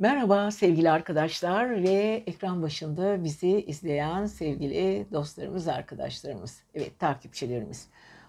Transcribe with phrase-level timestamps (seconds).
[0.00, 7.88] Merhaba sevgili arkadaşlar ve ekran başında bizi izleyen sevgili dostlarımız, arkadaşlarımız, evet takipçilerimiz.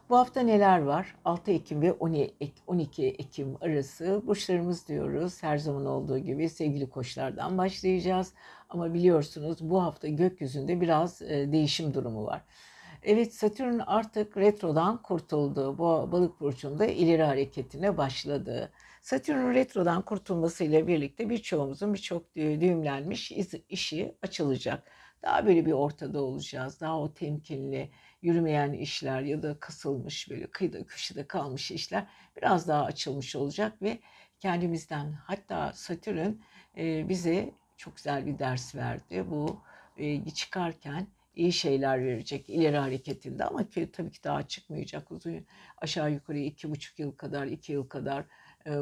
[0.09, 1.15] Bu hafta neler var?
[1.25, 1.93] 6 Ekim ve
[2.67, 5.43] 12 Ekim arası burçlarımız diyoruz.
[5.43, 8.33] Her zaman olduğu gibi sevgili koçlardan başlayacağız.
[8.69, 12.41] Ama biliyorsunuz bu hafta gökyüzünde biraz e, değişim durumu var.
[13.03, 15.77] Evet Satürn artık retrodan kurtuldu.
[15.77, 18.71] Bu balık burcunda ileri hareketine başladı.
[19.01, 23.31] Satürn retrodan kurtulmasıyla birlikte birçoğumuzun birçok düğümlenmiş
[23.69, 24.91] işi açılacak.
[25.23, 26.81] Daha böyle bir ortada olacağız.
[26.81, 27.91] Daha o temkinli,
[28.21, 33.99] yürümeyen işler ya da kasılmış böyle kıyıda köşede kalmış işler biraz daha açılmış olacak ve
[34.39, 36.33] kendimizden hatta Satürn
[36.77, 39.25] e, bize çok güzel bir ders verdi.
[39.31, 39.61] Bu
[39.97, 45.45] e, çıkarken iyi şeyler verecek ileri hareketinde ama ki, tabii ki daha çıkmayacak uzun
[45.77, 48.25] aşağı yukarı iki buçuk yıl kadar iki yıl kadar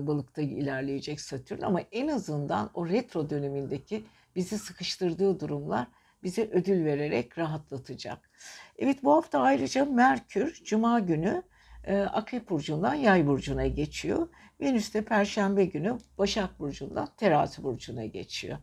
[0.07, 5.87] balıkta ilerleyecek Satürn ama en azından o retro dönemindeki bizi sıkıştırdığı durumlar
[6.23, 8.29] bize ödül vererek rahatlatacak.
[8.77, 11.43] Evet bu hafta ayrıca Merkür Cuma günü
[11.83, 14.27] e, Akrep Burcu'ndan Yay Burcu'na geçiyor.
[14.61, 18.57] Venüs de Perşembe günü Başak Burcu'ndan Terazi Burcu'na geçiyor.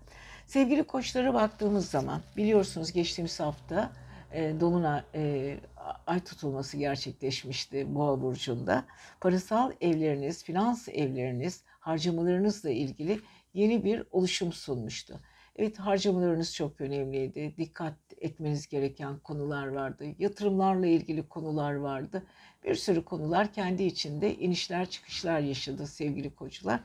[0.47, 3.93] Sevgili koçlara baktığımız zaman biliyorsunuz geçtiğimiz hafta
[4.33, 5.57] e, Dolunay e,
[6.07, 8.85] ay tutulması gerçekleşmişti Boğa burcunda.
[9.21, 13.21] Parasal evleriniz, finans evleriniz, harcamalarınızla ilgili
[13.55, 15.21] yeni bir oluşum sunmuştu.
[15.57, 17.55] Evet harcamalarınız çok önemliydi.
[17.59, 20.05] Dikkat etmeniz gereken konular vardı.
[20.19, 22.23] Yatırımlarla ilgili konular vardı.
[22.65, 26.81] Bir sürü konular kendi içinde inişler çıkışlar yaşadı sevgili koçlar.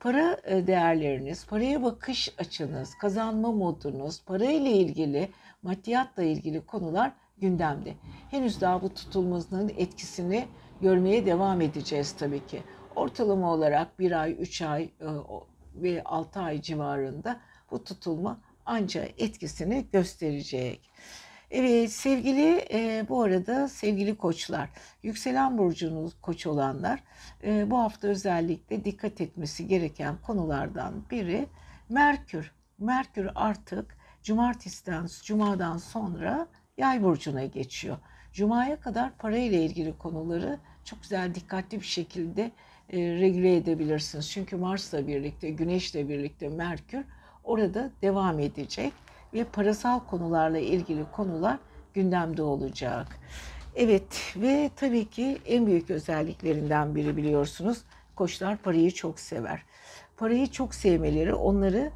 [0.00, 5.28] Para e, değerleriniz, paraya bakış açınız, kazanma modunuz, parayla ilgili,
[5.62, 7.94] maddiyatla ilgili konular gündemde.
[8.30, 10.48] Henüz daha bu tutulmanın etkisini
[10.80, 12.62] görmeye devam edeceğiz tabii ki.
[12.96, 15.06] Ortalama olarak bir ay, üç ay e,
[15.74, 20.90] ve altı ay civarında bu tutulma ancak etkisini gösterecek.
[21.50, 24.70] Evet sevgili e, bu arada sevgili koçlar,
[25.02, 27.02] yükselen burcunuz koç olanlar
[27.44, 31.46] e, bu hafta özellikle dikkat etmesi gereken konulardan biri
[31.88, 32.52] Merkür.
[32.78, 37.96] Merkür artık cumartesiden, cumadan sonra yay burcuna geçiyor.
[38.32, 42.50] Cuma'ya kadar parayla ilgili konuları çok güzel dikkatli bir şekilde
[42.92, 44.30] e, regüle edebilirsiniz.
[44.30, 47.04] Çünkü Mars'la birlikte, Güneş'le birlikte Merkür
[47.44, 48.92] orada devam edecek
[49.34, 51.58] ve parasal konularla ilgili konular
[51.94, 53.06] gündemde olacak.
[53.76, 57.82] Evet ve tabii ki en büyük özelliklerinden biri biliyorsunuz
[58.16, 59.62] koçlar parayı çok sever.
[60.16, 61.90] Parayı çok sevmeleri onları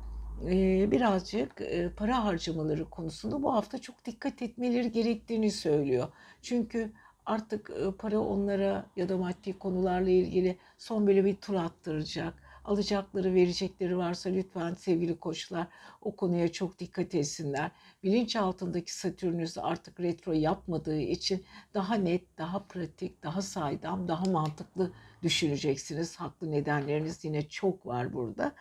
[0.91, 1.63] birazcık
[1.97, 6.09] para harcamaları konusunda bu hafta çok dikkat etmeleri gerektiğini söylüyor.
[6.43, 6.93] Çünkü
[7.27, 13.99] artık para onlara ya da maddi konularla ilgili son böyle bir tur attıracak alacakları, verecekleri
[13.99, 15.67] varsa lütfen sevgili koçlar
[16.01, 17.71] o konuya çok dikkat etsinler.
[18.03, 24.93] Bilinç altındaki Satürnüs artık retro yapmadığı için daha net, daha pratik, daha saydam, daha mantıklı
[25.23, 26.17] düşüneceksiniz.
[26.17, 28.55] Haklı nedenleriniz yine çok var burada.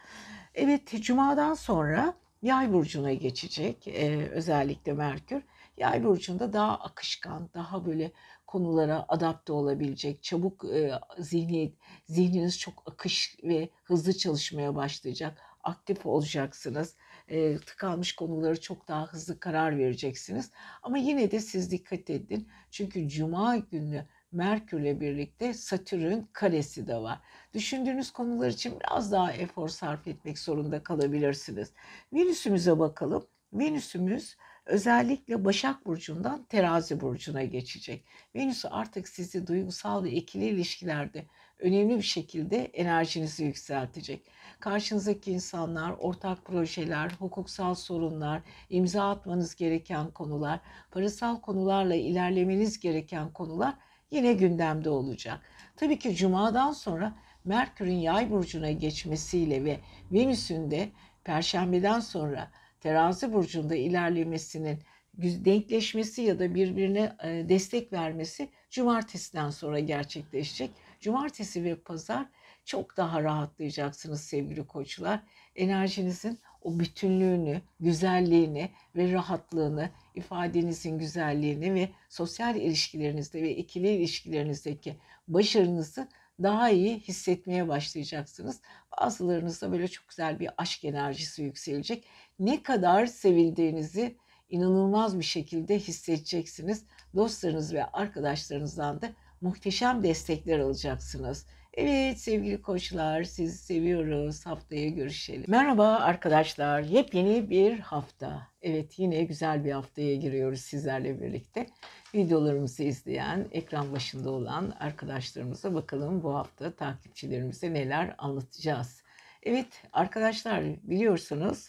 [0.56, 5.44] Evet, Cuma'dan sonra Yay burcuna geçecek ee, özellikle Merkür.
[5.78, 8.12] Yay burcunda daha akışkan, daha böyle
[8.48, 11.74] konulara adapte olabilecek, çabuk e, zihniyet,
[12.06, 15.42] zihniniz çok akış ve hızlı çalışmaya başlayacak.
[15.64, 16.96] Aktif olacaksınız.
[17.28, 20.52] E, tıkanmış konuları çok daha hızlı karar vereceksiniz.
[20.84, 22.48] Ama yine de siz dikkat edin.
[22.72, 27.20] Çünkü cuma günü Merkürle birlikte Satürn karesi de var.
[27.54, 31.72] Düşündüğünüz konular için biraz daha efor sarf etmek zorunda kalabilirsiniz.
[32.14, 33.28] Venüs'ümüze bakalım.
[33.54, 38.06] Venüs'ümüz özellikle Başak Burcu'ndan Terazi Burcu'na geçecek.
[38.36, 41.26] Venüs artık sizi duygusal ve ikili ilişkilerde
[41.60, 44.28] önemli bir şekilde enerjinizi yükseltecek.
[44.60, 50.60] Karşınızdaki insanlar, ortak projeler, hukuksal sorunlar, imza atmanız gereken konular,
[50.92, 53.76] parasal konularla ilerlemeniz gereken konular
[54.12, 55.40] yine gündemde olacak.
[55.76, 57.14] Tabii ki Cuma'dan sonra
[57.46, 59.80] Merkür'ün yay burcuna geçmesiyle ve
[60.12, 60.90] Venüs'ün de
[61.24, 64.80] Perşembeden sonra terazi burcunda ilerlemesinin
[65.18, 70.72] denkleşmesi ya da birbirine e, destek vermesi cumartesiden sonra gerçekleşecek.
[71.00, 72.26] Cumartesi ve pazar
[72.66, 75.20] çok daha rahatlayacaksınız sevgili koçlar.
[75.56, 86.08] Enerjinizin o bütünlüğünü, güzelliğini ve rahatlığını, ifadenizin güzelliğini ve sosyal ilişkilerinizde ve ikili ilişkilerinizdeki başarınızı
[86.44, 88.62] daha iyi hissetmeye başlayacaksınız.
[89.00, 92.06] Bazılarınızda böyle çok güzel bir aşk enerjisi yükselecek.
[92.40, 94.18] Ne kadar sevildiğinizi
[94.50, 96.86] inanılmaz bir şekilde hissedeceksiniz.
[97.16, 99.10] Dostlarınız ve arkadaşlarınızdan da
[99.42, 101.46] muhteşem destekler alacaksınız.
[101.74, 104.46] Evet sevgili koçlar sizi seviyoruz.
[104.46, 105.46] Haftaya görüşelim.
[105.48, 106.82] Merhaba arkadaşlar.
[106.82, 108.48] Yepyeni bir hafta.
[108.62, 111.68] Evet yine güzel bir haftaya giriyoruz sizlerle birlikte.
[112.16, 119.04] Videolarımızı izleyen, ekran başında olan arkadaşlarımıza bakalım bu hafta takipçilerimize neler anlatacağız.
[119.44, 121.68] Evet arkadaşlar biliyorsunuz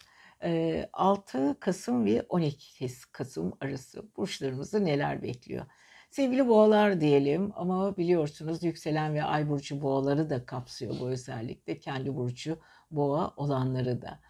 [0.92, 5.66] 6 Kasım ve 12 Kasım arası burçlarımızı neler bekliyor?
[6.12, 11.78] Sevgili boğalar diyelim ama biliyorsunuz yükselen ve ay burcu boğaları da kapsıyor bu özellikle.
[11.78, 12.58] Kendi burcu
[12.90, 14.20] boğa olanları da.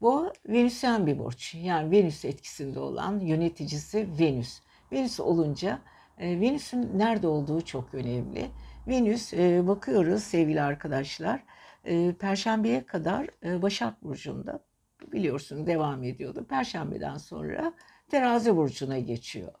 [0.00, 1.54] Boğa Venüsyen bir burç.
[1.54, 4.60] Yani Venüs etkisinde olan yöneticisi Venüs.
[4.92, 5.78] Venüs olunca
[6.18, 8.46] e, Venüs'ün nerede olduğu çok önemli.
[8.88, 11.42] Venüs e, bakıyoruz sevgili arkadaşlar.
[11.84, 13.26] E, Perşembeye kadar
[13.62, 14.60] Başak Burcu'nda
[15.12, 16.46] biliyorsunuz devam ediyordu.
[16.48, 17.72] Perşembeden sonra
[18.08, 19.52] Terazi Burcu'na geçiyor.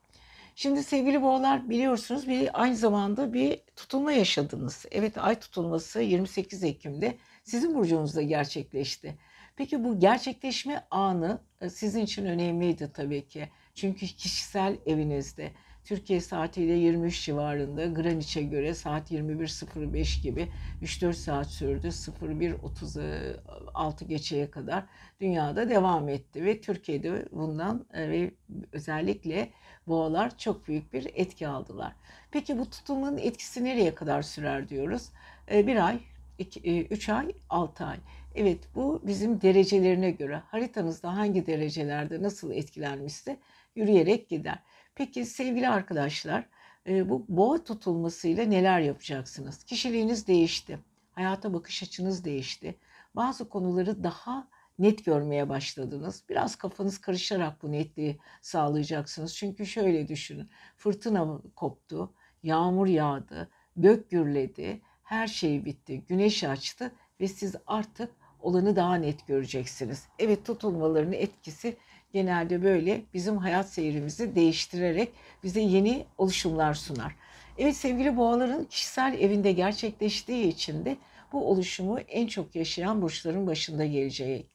[0.60, 4.86] Şimdi sevgili boğalar biliyorsunuz bir aynı zamanda bir tutulma yaşadınız.
[4.90, 9.18] Evet ay tutulması 28 Ekim'de sizin burcunuzda gerçekleşti.
[9.56, 13.48] Peki bu gerçekleşme anı e, sizin için önemliydi tabii ki.
[13.74, 15.52] Çünkü kişisel evinizde
[15.88, 20.48] Türkiye saatiyle 23 civarında Greenwich'e göre saat 21.05 gibi
[20.82, 21.86] 3-4 saat sürdü.
[21.86, 24.84] 01.36 geçeye kadar
[25.20, 28.30] dünyada devam etti ve Türkiye'de bundan e, ve
[28.72, 29.50] özellikle
[29.86, 31.92] boğalar çok büyük bir etki aldılar.
[32.30, 35.08] Peki bu tutulmanın etkisi nereye kadar sürer diyoruz?
[35.50, 36.00] E, bir ay,
[36.38, 37.98] iki, e, üç ay, altı ay.
[38.34, 43.36] Evet bu bizim derecelerine göre haritanızda hangi derecelerde nasıl etkilenmişse
[43.76, 44.58] yürüyerek gider.
[44.98, 46.44] Peki sevgili arkadaşlar
[46.86, 49.64] e, bu boğa tutulmasıyla neler yapacaksınız?
[49.64, 50.78] Kişiliğiniz değişti.
[51.12, 52.78] Hayata bakış açınız değişti.
[53.16, 54.48] Bazı konuları daha
[54.78, 56.24] net görmeye başladınız.
[56.28, 59.36] Biraz kafanız karışarak bu netliği sağlayacaksınız.
[59.36, 60.50] Çünkü şöyle düşünün.
[60.76, 62.12] Fırtına koptu,
[62.42, 68.10] yağmur yağdı, gök gürledi, her şey bitti, güneş açtı ve siz artık
[68.40, 70.08] olanı daha net göreceksiniz.
[70.18, 71.76] Evet tutulmaların etkisi
[72.18, 75.12] genelde böyle bizim hayat seyrimizi değiştirerek
[75.42, 77.14] bize yeni oluşumlar sunar.
[77.58, 80.96] Evet sevgili boğaların kişisel evinde gerçekleştiği için de
[81.32, 84.46] bu oluşumu en çok yaşayan burçların başında gelecek.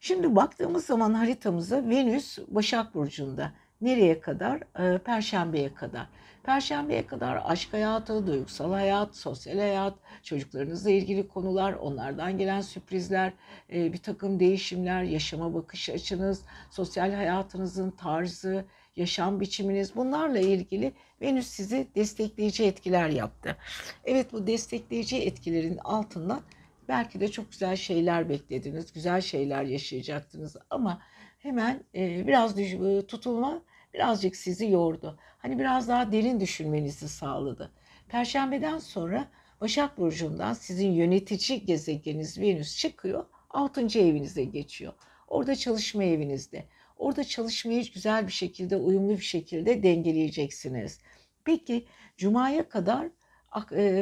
[0.00, 3.52] Şimdi baktığımız zaman haritamıza Venüs Başak Burcu'nda.
[3.80, 4.62] Nereye kadar?
[4.78, 6.06] Ee, Perşembeye kadar.
[6.42, 13.32] Perşembeye kadar aşk hayatı, duygusal hayat, sosyal hayat, çocuklarınızla ilgili konular, onlardan gelen sürprizler,
[13.72, 18.64] e, bir takım değişimler, yaşama bakış açınız, sosyal hayatınızın tarzı,
[18.96, 23.56] yaşam biçiminiz bunlarla ilgili Venüs sizi destekleyici etkiler yaptı.
[24.04, 26.40] Evet bu destekleyici etkilerin altından
[26.88, 31.02] belki de çok güzel şeyler beklediniz, güzel şeyler yaşayacaktınız ama
[31.46, 33.62] hemen e, biraz e, tutulma
[33.94, 35.18] birazcık sizi yordu.
[35.38, 37.72] Hani biraz daha derin düşünmenizi sağladı.
[38.08, 39.28] Perşembeden sonra
[39.60, 43.26] Başak Burcu'ndan sizin yönetici gezegeniniz Venüs çıkıyor.
[43.50, 43.80] 6.
[43.98, 44.92] evinize geçiyor.
[45.28, 46.64] Orada çalışma evinizde.
[46.96, 51.00] Orada çalışmayı güzel bir şekilde, uyumlu bir şekilde dengeleyeceksiniz.
[51.44, 53.08] Peki Cuma'ya kadar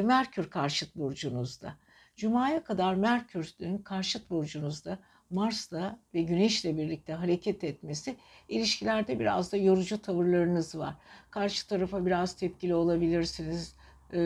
[0.03, 1.77] Merkür karşıt burcunuzda.
[2.15, 4.99] Cuma'ya kadar Merkür'ün karşıt burcunuzda
[5.29, 8.15] Mars'la ve Güneş'le birlikte hareket etmesi
[8.49, 10.95] ilişkilerde biraz da yorucu tavırlarınız var.
[11.31, 13.75] Karşı tarafa biraz tepkili olabilirsiniz.
[14.13, 14.17] E,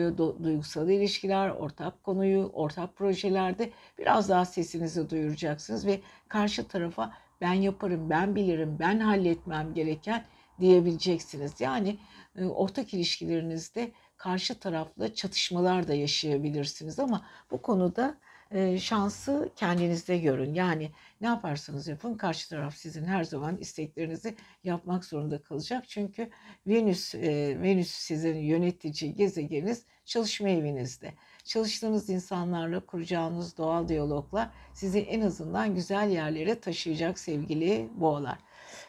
[0.42, 8.10] duygusal ilişkiler, ortak konuyu, ortak projelerde biraz daha sesinizi duyuracaksınız ve karşı tarafa ben yaparım,
[8.10, 10.24] ben bilirim, ben halletmem gereken
[10.60, 11.60] diyebileceksiniz.
[11.60, 11.98] Yani
[12.36, 18.18] e, ortak ilişkilerinizde karşı tarafla çatışmalar da yaşayabilirsiniz ama bu konuda
[18.50, 20.54] e, şansı kendinizde görün.
[20.54, 20.90] Yani
[21.20, 25.88] ne yaparsanız yapın karşı taraf sizin her zaman isteklerinizi yapmak zorunda kalacak.
[25.88, 26.30] Çünkü
[26.66, 31.14] Venüs e, Venüs sizin yönetici gezegeniniz çalışma evinizde.
[31.44, 38.38] Çalıştığınız insanlarla kuracağınız doğal diyaloglar sizi en azından güzel yerlere taşıyacak sevgili boğalar.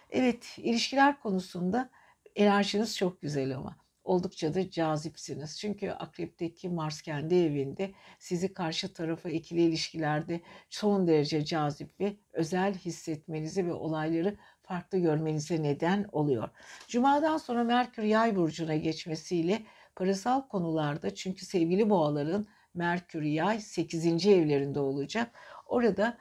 [0.09, 1.89] Evet ilişkiler konusunda
[2.35, 5.59] enerjiniz çok güzel ama oldukça da cazipsiniz.
[5.59, 12.73] Çünkü akrepteki Mars kendi evinde sizi karşı tarafa ikili ilişkilerde son derece cazip ve özel
[12.73, 16.49] hissetmenizi ve olayları farklı görmenize neden oluyor.
[16.87, 19.61] Cuma'dan sonra Merkür Yay burcuna geçmesiyle
[19.95, 24.27] parasal konularda çünkü sevgili boğaların Merkür Yay 8.
[24.27, 25.31] evlerinde olacak.
[25.67, 26.17] Orada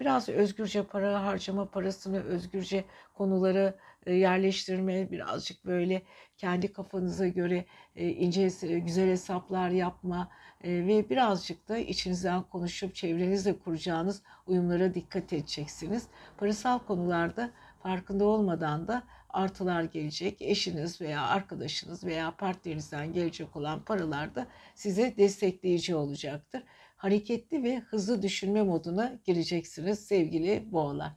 [0.00, 6.02] biraz özgürce para harcama parasını özgürce konuları yerleştirme birazcık böyle
[6.36, 8.42] kendi kafanıza göre ince
[8.78, 10.30] güzel hesaplar yapma
[10.64, 16.06] ve birazcık da içinizden konuşup çevrenizle kuracağınız uyumlara dikkat edeceksiniz.
[16.38, 17.50] Parasal konularda
[17.82, 20.42] farkında olmadan da artılar gelecek.
[20.42, 26.62] Eşiniz veya arkadaşınız veya partnerinizden gelecek olan paralar da size destekleyici olacaktır.
[26.96, 31.12] Hareketli ve hızlı düşünme moduna gireceksiniz sevgili boğalar.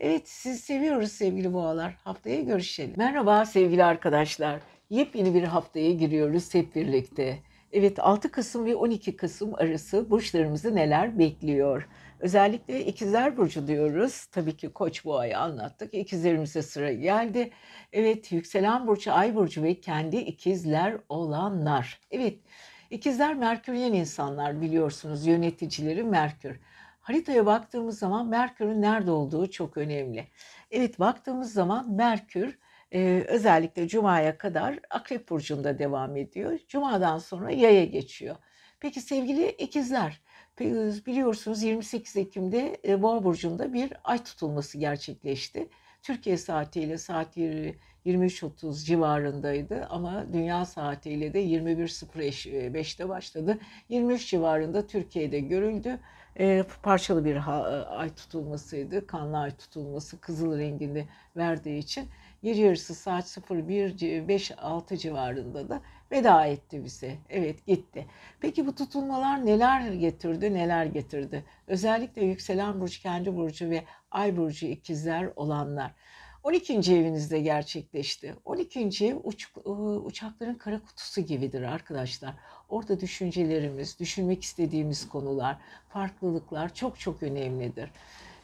[0.00, 1.96] Evet sizi seviyoruz sevgili boğalar.
[2.04, 2.94] Haftaya görüşelim.
[2.96, 4.60] Merhaba sevgili arkadaşlar.
[4.90, 7.38] Yepyeni bir haftaya giriyoruz hep birlikte.
[7.72, 11.88] Evet 6 Kasım ve 12 Kasım arası burçlarımızı neler bekliyor?
[12.20, 14.26] Özellikle ikizler burcu diyoruz.
[14.32, 15.94] Tabii ki Koç boğayı anlattık.
[15.94, 17.50] İkizlerimize sıra geldi.
[17.92, 22.00] Evet yükselen burcu, ay burcu ve kendi ikizler olanlar.
[22.10, 22.38] Evet
[22.90, 25.26] ikizler Merküryen insanlar biliyorsunuz.
[25.26, 26.60] Yöneticileri Merkür.
[27.04, 30.26] Haritaya baktığımız zaman Merkür'ün nerede olduğu çok önemli.
[30.70, 32.58] Evet baktığımız zaman Merkür
[32.92, 36.58] e, özellikle Cuma'ya kadar Akrep Burcu'nda devam ediyor.
[36.68, 38.36] Cuma'dan sonra Yay'a geçiyor.
[38.80, 40.20] Peki sevgili ikizler
[41.06, 45.68] biliyorsunuz 28 Ekim'de e, Boğa Burcu'nda bir ay tutulması gerçekleşti.
[46.02, 53.58] Türkiye saatiyle saat 23.30 civarındaydı ama dünya saatiyle de 21.05'te başladı.
[53.88, 55.98] 23 civarında Türkiye'de görüldü.
[56.38, 59.06] E, parçalı bir ha, ay tutulmasıydı.
[59.06, 62.08] Kanlı ay tutulması kızıl renginde verdiği için
[62.42, 65.80] gece yarısı saat 01.5-6 civarında da
[66.12, 67.18] veda etti bize.
[67.28, 68.06] Evet gitti.
[68.40, 71.44] Peki bu tutulmalar neler getirdi, neler getirdi?
[71.66, 75.94] Özellikle yükselen burç, kendi burcu ve ay burcu ikizler olanlar.
[76.44, 76.94] 12.
[76.94, 78.34] evinizde gerçekleşti.
[78.44, 79.06] 12.
[79.06, 79.48] ev uç,
[80.04, 82.34] uçakların kara kutusu gibidir arkadaşlar.
[82.68, 85.56] Orada düşüncelerimiz, düşünmek istediğimiz konular,
[85.88, 87.90] farklılıklar çok çok önemlidir.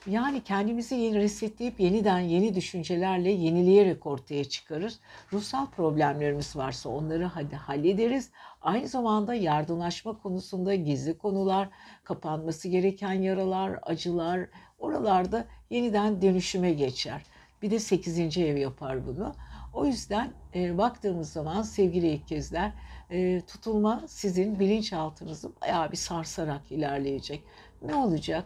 [0.06, 4.94] Yani kendimizi yeni resetleyip yeniden yeni düşüncelerle yenileyerek ortaya çıkarır.
[5.32, 8.30] Ruhsal problemlerimiz varsa onları hadi hallederiz.
[8.62, 11.68] Aynı zamanda yardımlaşma konusunda gizli konular,
[12.04, 14.40] kapanması gereken yaralar, acılar
[14.78, 17.22] oralarda yeniden dönüşüme geçer.
[17.62, 18.38] Bir de 8.
[18.38, 19.34] ev yapar bunu.
[19.72, 22.72] O yüzden e, baktığımız zaman sevgili ikizler
[23.10, 27.44] e, tutulma sizin bilinçaltınızı bayağı bir sarsarak ilerleyecek.
[27.82, 28.44] Ne olacak?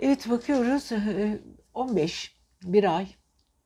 [0.00, 0.90] Evet bakıyoruz
[1.74, 2.34] 15,
[2.64, 3.06] e, 1 ay,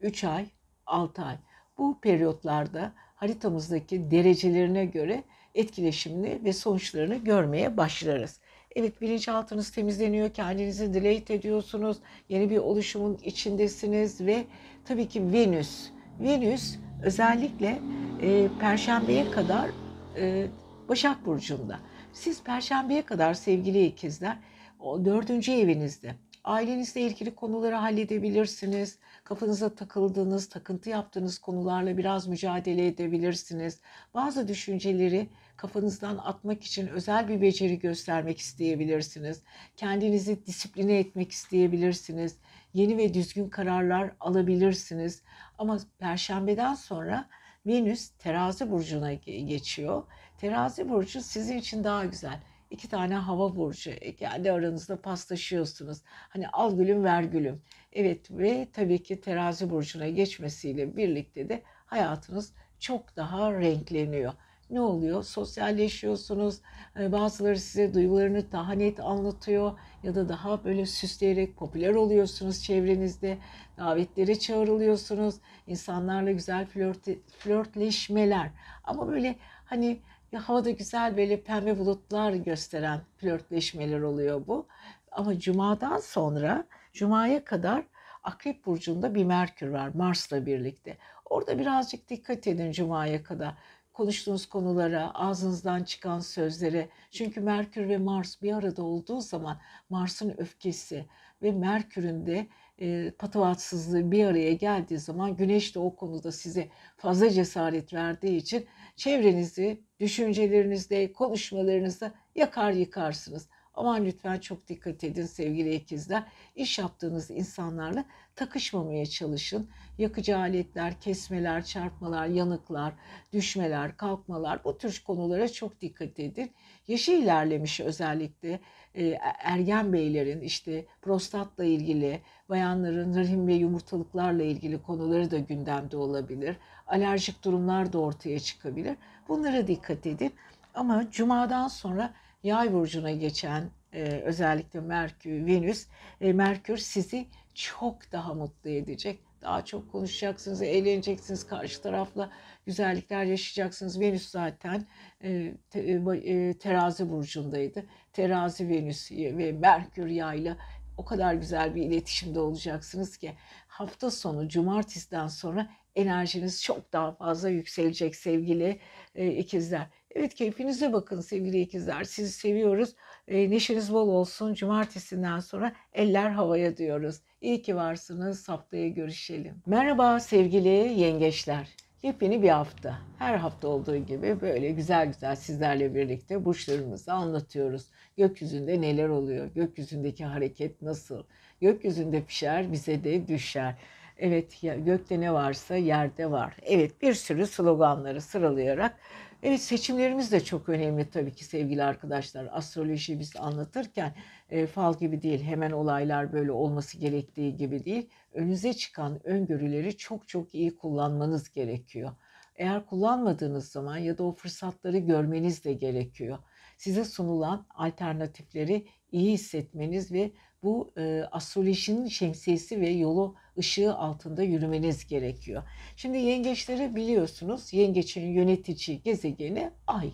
[0.01, 0.47] 3 ay,
[0.87, 1.37] 6 ay.
[1.79, 8.41] Bu periyotlarda haritamızdaki derecelerine göre etkileşimini ve sonuçlarını görmeye başlarız.
[8.77, 11.97] Evet bilinçaltınız temizleniyor, kendinizi delete ediyorsunuz,
[12.29, 14.45] yeni bir oluşumun içindesiniz ve
[14.85, 15.91] tabii ki Venüs.
[16.21, 17.79] Venüs özellikle
[18.23, 19.71] e, Perşembe'ye kadar
[20.17, 20.47] e,
[20.89, 21.81] Başak Burcu'nda.
[22.13, 24.39] Siz Perşembe'ye kadar sevgili ikizler
[24.81, 26.15] o dördüncü evinizde
[26.49, 28.99] ailenizle ilgili konuları halledebilirsiniz.
[29.25, 33.81] Kafanıza takıldığınız, takıntı yaptığınız konularla biraz mücadele edebilirsiniz.
[34.15, 35.29] Bazı düşünceleri
[35.59, 39.43] kafanızdan atmak için özel bir beceri göstermek isteyebilirsiniz.
[39.77, 42.37] Kendinizi disipline etmek isteyebilirsiniz.
[42.75, 45.23] Yeni ve düzgün kararlar alabilirsiniz.
[45.59, 47.29] Ama perşembeden sonra
[47.67, 50.03] Venüs terazi burcuna geçiyor.
[50.39, 55.99] Terazi burcu sizin için daha güzel iki tane hava burcu e, kendi aranızda paslaşıyorsunuz.
[56.07, 57.63] Hani al gülüm ver gülüm.
[57.93, 64.33] Evet ve tabii ki terazi burcuna geçmesiyle birlikte de hayatınız çok daha renkleniyor.
[64.71, 65.23] Ne oluyor?
[65.23, 66.61] Sosyalleşiyorsunuz.
[66.95, 73.39] Hani bazıları size duygularını daha net anlatıyor ya da daha böyle süsleyerek popüler oluyorsunuz çevrenizde.
[73.79, 75.35] Davetlere çağrılıyorsunuz.
[75.67, 77.05] İnsanlarla güzel flört,
[77.39, 78.51] flörtleşmeler.
[78.85, 80.01] Ama böyle hani
[80.33, 84.67] ya havada güzel böyle pembe bulutlar gösteren flörtleşmeler oluyor bu.
[85.13, 87.85] Ama cumadan sonra cumaya kadar
[88.23, 90.99] Akrep burcunda bir Merkür var Mars'la birlikte.
[91.25, 93.55] Orada birazcık dikkat edin cumaya kadar
[93.99, 96.89] konuştuğunuz konulara, ağzınızdan çıkan sözlere.
[97.11, 101.07] Çünkü Merkür ve Mars bir arada olduğu zaman Mars'ın öfkesi
[101.43, 102.47] ve Merkür'ün de
[102.81, 108.67] e, patavatsızlığı bir araya geldiği zaman Güneş de o konuda size fazla cesaret verdiği için
[108.97, 113.49] çevrenizi, düşüncelerinizde, konuşmalarınızda yakar yıkarsınız.
[113.79, 116.23] Aman lütfen çok dikkat edin sevgili ikizler.
[116.57, 118.05] İş yaptığınız insanlarla
[118.37, 119.69] takışmamaya çalışın.
[119.99, 122.95] Yakıcı aletler, kesmeler, çarpmalar, yanıklar,
[123.33, 126.53] düşmeler, kalkmalar bu tür konulara çok dikkat edin.
[126.89, 128.61] Yaşı ilerlemiş özellikle
[128.95, 136.57] e, ergen beylerin işte prostatla ilgili, bayanların rahim ve yumurtalıklarla ilgili konuları da gündemde olabilir.
[136.87, 138.97] Alerjik durumlar da ortaya çıkabilir.
[139.29, 140.33] Bunlara dikkat edin.
[140.75, 145.87] Ama cumadan sonra yay burcuna geçen e, özellikle Merkür, Venüs,
[146.21, 149.21] e, Merkür sizi çok daha mutlu edecek.
[149.43, 152.31] Daha çok konuşacaksınız, eğleneceksiniz, karşı tarafla
[152.67, 154.01] güzellikler yaşayacaksınız.
[154.01, 154.87] Venüs zaten
[155.25, 155.93] e, te, e,
[156.33, 157.85] e terazi burcundaydı.
[158.13, 160.57] Terazi Venüs ve Merkür yayla
[160.97, 163.35] o kadar güzel bir iletişimde olacaksınız ki
[163.67, 168.81] hafta sonu cumartesiden sonra enerjiniz çok daha fazla yükselecek sevgili
[169.15, 169.87] e, ikizler.
[170.15, 172.05] Evet keyfinize bakın sevgili ikizler.
[172.05, 172.95] Sizi seviyoruz.
[173.29, 174.55] E, neşeniz bol olsun.
[174.55, 177.21] Cumartesinden sonra eller havaya diyoruz.
[177.41, 178.49] İyi ki varsınız.
[178.49, 179.63] Haftaya görüşelim.
[179.67, 181.69] Merhaba sevgili yengeçler.
[182.03, 182.99] Yepyeni bir hafta.
[183.19, 187.87] Her hafta olduğu gibi böyle güzel güzel sizlerle birlikte burçlarımızı anlatıyoruz.
[188.17, 189.47] Gökyüzünde neler oluyor?
[189.47, 191.23] Gökyüzündeki hareket nasıl?
[191.61, 193.75] Gökyüzünde pişer, bize de düşer.
[194.19, 196.57] Evet ya gökte ne varsa yerde var.
[196.63, 198.97] Evet bir sürü sloganları sıralayarak
[199.43, 202.49] Evet seçimlerimiz de çok önemli tabii ki sevgili arkadaşlar.
[202.53, 204.15] Astroloji biz anlatırken
[204.51, 208.09] e, fal gibi değil, hemen olaylar böyle olması gerektiği gibi değil.
[208.33, 212.13] Önünüze çıkan öngörüleri çok çok iyi kullanmanız gerekiyor.
[212.57, 216.39] Eğer kullanmadığınız zaman ya da o fırsatları görmeniz de gerekiyor.
[216.77, 225.07] Size sunulan alternatifleri iyi hissetmeniz ve bu e, astrolojinin şemsiyesi ve yolu ışığı altında yürümeniz
[225.07, 225.63] gerekiyor.
[225.97, 227.73] Şimdi yengeçleri biliyorsunuz.
[227.73, 230.11] Yengeçin yönetici gezegeni Ay.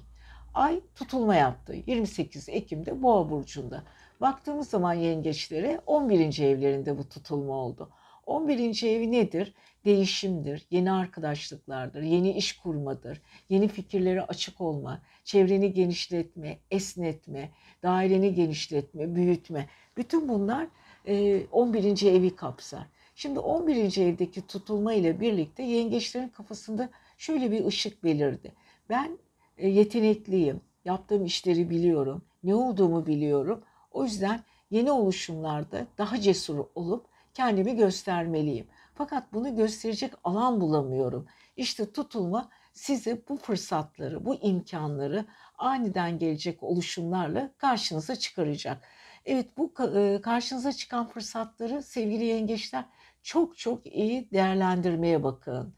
[0.55, 3.85] Ay tutulma yaptı 28 Ekim'de Boğa burcunda.
[4.21, 6.39] Baktığımız zaman yengeçlere 11.
[6.39, 7.91] evlerinde bu tutulma oldu.
[8.27, 8.83] 11.
[8.87, 9.55] evi nedir?
[9.85, 17.51] Değişimdir, yeni arkadaşlıklardır, yeni iş kurmadır, yeni fikirlere açık olma, çevreni genişletme, esnetme,
[17.83, 19.69] daireni genişletme, büyütme.
[19.97, 20.67] Bütün bunlar
[21.53, 22.03] 11.
[22.03, 22.87] E, evi kapsar.
[23.15, 23.99] Şimdi 11.
[23.99, 28.53] evdeki tutulma ile birlikte yengeçlerin kafasında şöyle bir ışık belirdi.
[28.89, 29.19] Ben
[29.59, 33.63] e, yetenekliyim, yaptığım işleri biliyorum, ne olduğumu biliyorum.
[33.91, 38.67] O yüzden yeni oluşumlarda daha cesur olup kendimi göstermeliyim.
[38.95, 41.27] Fakat bunu gösterecek alan bulamıyorum.
[41.57, 45.25] İşte tutulma size bu fırsatları, bu imkanları
[45.59, 48.83] aniden gelecek oluşumlarla karşınıza çıkaracak.
[49.27, 49.75] Evet bu
[50.23, 52.85] karşınıza çıkan fırsatları sevgili yengeçler
[53.23, 55.75] çok çok iyi değerlendirmeye bakın.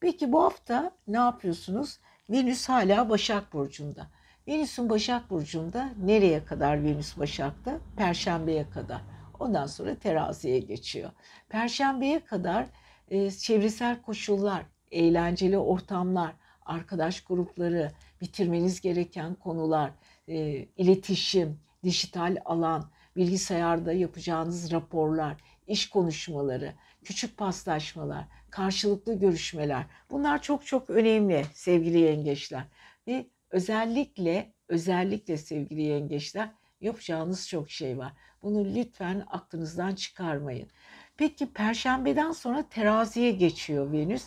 [0.00, 1.98] Peki bu hafta ne yapıyorsunuz?
[2.30, 4.06] Venüs hala Başak Burcu'nda.
[4.48, 7.78] Venüs'ün Başak Burcu'nda nereye kadar Venüs Başak'ta?
[7.96, 9.00] Perşembeye kadar.
[9.40, 11.10] Ondan sonra teraziye geçiyor.
[11.48, 12.66] Perşembeye kadar
[13.08, 16.32] e, çevresel koşullar, eğlenceli ortamlar,
[16.62, 19.90] arkadaş grupları, bitirmeniz gereken konular,
[20.28, 20.36] e,
[20.76, 29.86] iletişim, dijital alan, bilgisayarda yapacağınız raporlar, iş konuşmaları, küçük paslaşmalar, karşılıklı görüşmeler.
[30.10, 32.64] Bunlar çok çok önemli sevgili yengeçler.
[33.06, 38.12] Ve özellikle özellikle sevgili yengeçler yapacağınız çok şey var.
[38.42, 40.68] Bunu lütfen aklınızdan çıkarmayın.
[41.16, 44.24] Peki perşembeden sonra teraziye geçiyor Venüs.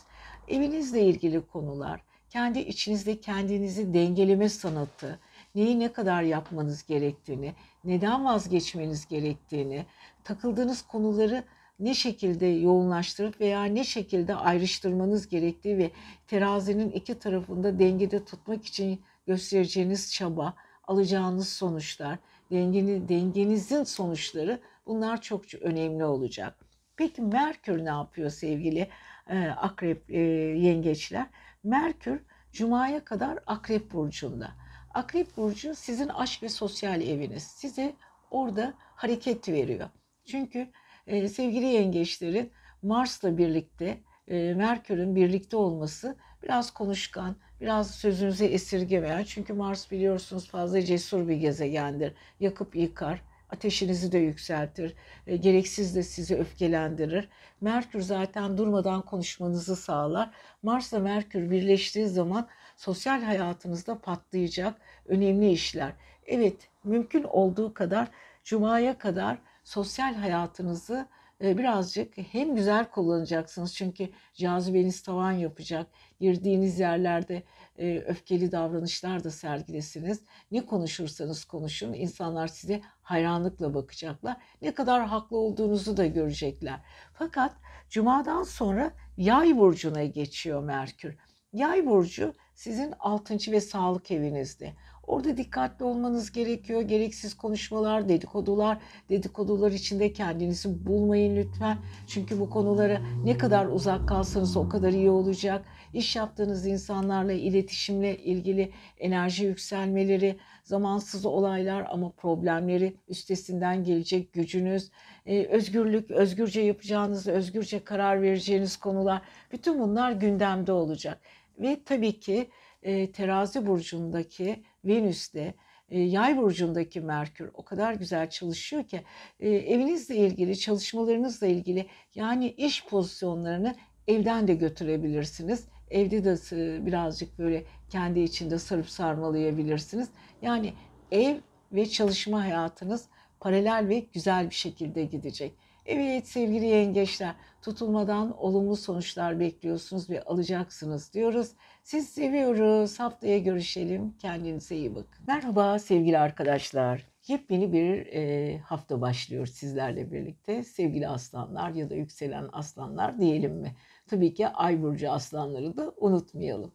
[0.47, 5.19] Evinizle ilgili konular, kendi içinizde kendinizi dengeleme sanatı,
[5.55, 9.85] neyi ne kadar yapmanız gerektiğini, neden vazgeçmeniz gerektiğini,
[10.23, 11.43] takıldığınız konuları
[11.79, 15.91] ne şekilde yoğunlaştırıp veya ne şekilde ayrıştırmanız gerektiği ve
[16.27, 22.17] terazinin iki tarafında dengede tutmak için göstereceğiniz çaba, alacağınız sonuçlar,
[22.51, 26.55] dengeni, dengenizin sonuçları bunlar çok önemli olacak.
[26.95, 28.89] Peki Merkür ne yapıyor sevgili
[29.29, 30.19] e, akrep e,
[30.57, 31.27] yengeçler?
[31.63, 32.19] Merkür
[32.51, 34.51] Cuma'ya kadar akrep burcunda.
[34.93, 37.43] Akrep burcu sizin aşk ve sosyal eviniz.
[37.43, 37.93] Size
[38.31, 39.89] orada hareket veriyor.
[40.25, 40.67] Çünkü
[41.07, 43.97] e, sevgili yengeçlerin Mars'la birlikte
[44.27, 49.23] e, Merkür'ün birlikte olması biraz konuşkan, biraz sözünüze esirgemeyen.
[49.23, 52.13] Çünkü Mars biliyorsunuz fazla cesur bir gezegendir.
[52.39, 54.95] Yakıp yıkar, ateşinizi de yükseltir,
[55.27, 57.29] e, gereksiz de sizi öfkelendirir.
[57.61, 60.31] Merkür zaten durmadan konuşmanızı sağlar.
[60.63, 62.47] Mars'la Merkür birleştiği zaman
[62.79, 65.93] sosyal hayatınızda patlayacak önemli işler.
[66.25, 68.07] Evet, mümkün olduğu kadar
[68.43, 71.07] Cuma'ya kadar sosyal hayatınızı
[71.43, 75.87] e, birazcık hem güzel kullanacaksınız çünkü cazibeniz tavan yapacak.
[76.19, 77.43] Girdiğiniz yerlerde
[77.77, 80.21] e, öfkeli davranışlar da sergilesiniz.
[80.51, 84.37] Ne konuşursanız konuşun insanlar size hayranlıkla bakacaklar.
[84.61, 86.79] Ne kadar haklı olduğunuzu da görecekler.
[87.13, 87.55] Fakat
[87.89, 91.17] cumadan sonra yay burcuna geçiyor Merkür.
[91.53, 94.73] Yay burcu sizin altıncı ve sağlık evinizde.
[95.07, 96.81] Orada dikkatli olmanız gerekiyor.
[96.81, 98.77] Gereksiz konuşmalar, dedikodular,
[99.09, 101.77] dedikodular içinde kendinizi bulmayın lütfen.
[102.07, 105.65] Çünkü bu konulara ne kadar uzak kalsanız o kadar iyi olacak.
[105.93, 114.91] İş yaptığınız insanlarla iletişimle ilgili enerji yükselmeleri, zamansız olaylar ama problemleri üstesinden gelecek gücünüz,
[115.25, 121.19] e, özgürlük, özgürce yapacağınız, özgürce karar vereceğiniz konular bütün bunlar gündemde olacak.
[121.59, 122.49] Ve tabii ki
[122.83, 125.53] e, terazi burcundaki Venüs'te
[125.89, 129.03] e, yay burcundaki Merkür o kadar güzel çalışıyor ki
[129.39, 133.75] e, evinizle ilgili, çalışmalarınızla ilgili yani iş pozisyonlarını
[134.07, 135.67] evden de götürebilirsiniz.
[135.89, 140.09] Evde de birazcık böyle kendi içinde sarıp sarmalayabilirsiniz.
[140.41, 140.73] Yani
[141.11, 141.37] ev
[141.71, 143.07] ve çalışma hayatınız
[143.39, 145.53] paralel ve güzel bir şekilde gidecek.
[145.91, 151.51] Evet sevgili yengeçler tutulmadan olumlu sonuçlar bekliyorsunuz ve alacaksınız diyoruz.
[151.83, 152.99] Siz seviyoruz.
[152.99, 154.17] Haftaya görüşelim.
[154.17, 155.25] Kendinize iyi bakın.
[155.27, 157.05] Merhaba sevgili arkadaşlar.
[157.27, 160.63] Yepyeni bir e, hafta başlıyor sizlerle birlikte.
[160.63, 163.75] Sevgili aslanlar ya da yükselen aslanlar diyelim mi?
[164.07, 166.71] Tabii ki ay burcu aslanları da unutmayalım.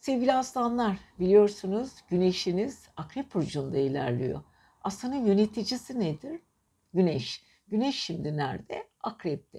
[0.00, 4.42] Sevgili aslanlar biliyorsunuz güneşiniz akrep burcunda ilerliyor.
[4.84, 6.40] Aslanın yöneticisi nedir?
[6.94, 7.51] Güneş.
[7.72, 8.86] Güneş şimdi nerede?
[9.00, 9.58] Akrep'te.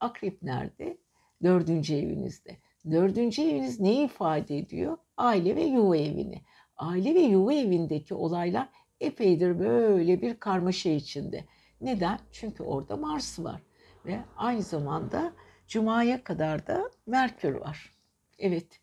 [0.00, 0.96] Akrep nerede?
[1.42, 2.56] Dördüncü evinizde.
[2.90, 4.96] Dördüncü eviniz neyi ifade ediyor?
[5.16, 6.42] Aile ve yuva evini.
[6.76, 8.68] Aile ve yuva evindeki olaylar
[9.00, 11.44] epeydir böyle bir karmaşa içinde.
[11.80, 12.18] Neden?
[12.32, 13.62] Çünkü orada Mars var.
[14.06, 15.32] Ve aynı zamanda
[15.68, 17.92] Cuma'ya kadar da Merkür var.
[18.38, 18.80] Evet.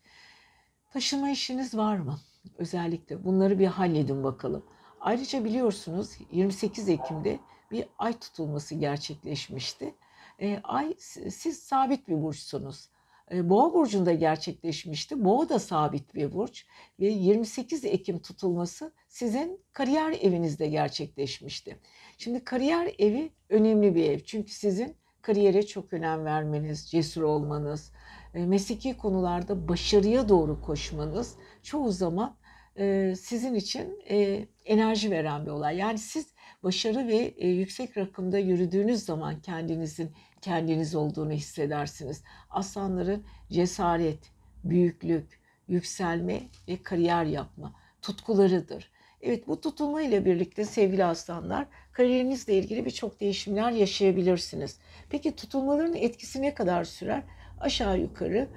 [0.92, 2.18] Taşıma işiniz var mı?
[2.58, 4.64] Özellikle bunları bir halledin bakalım.
[5.00, 7.38] Ayrıca biliyorsunuz 28 Ekim'de
[7.72, 9.94] bir ay tutulması gerçekleşmişti.
[10.40, 10.94] E, ay
[11.30, 12.88] siz sabit bir burçsunuz.
[13.32, 15.24] E, Boğa burcunda gerçekleşmişti.
[15.24, 16.66] Boğa da sabit bir burç
[17.00, 21.78] ve 28 Ekim tutulması sizin kariyer evinizde gerçekleşmişti.
[22.18, 24.20] Şimdi kariyer evi önemli bir ev.
[24.20, 27.92] Çünkü sizin kariyere çok önem vermeniz, cesur olmanız,
[28.34, 32.36] e, mesleki konularda başarıya doğru koşmanız çoğu zaman
[32.78, 35.76] e, sizin için e, enerji veren bir olay.
[35.76, 36.31] Yani siz
[36.62, 42.22] başarı ve e, yüksek rakımda yürüdüğünüz zaman kendinizin kendiniz olduğunu hissedersiniz.
[42.50, 44.32] Aslanların cesaret,
[44.64, 48.92] büyüklük, yükselme ve kariyer yapma tutkularıdır.
[49.20, 54.78] Evet bu tutulma ile birlikte sevgili aslanlar kariyerinizle ilgili birçok değişimler yaşayabilirsiniz.
[55.10, 57.22] Peki tutulmaların etkisi ne kadar sürer?
[57.60, 58.48] Aşağı yukarı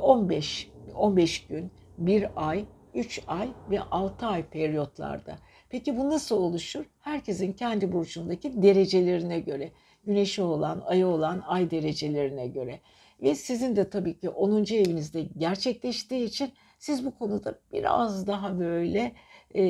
[0.00, 5.38] 15 e, 15 gün, 1 ay, 3 ay ve 6 ay periyotlarda.
[5.72, 6.84] Peki bu nasıl oluşur?
[7.00, 9.72] Herkesin kendi burcundaki derecelerine göre.
[10.04, 12.80] Güneşi olan, ayı olan ay derecelerine göre.
[13.22, 14.74] Ve sizin de tabii ki 10.
[14.74, 19.12] evinizde gerçekleştiği için siz bu konuda biraz daha böyle
[19.54, 19.62] e,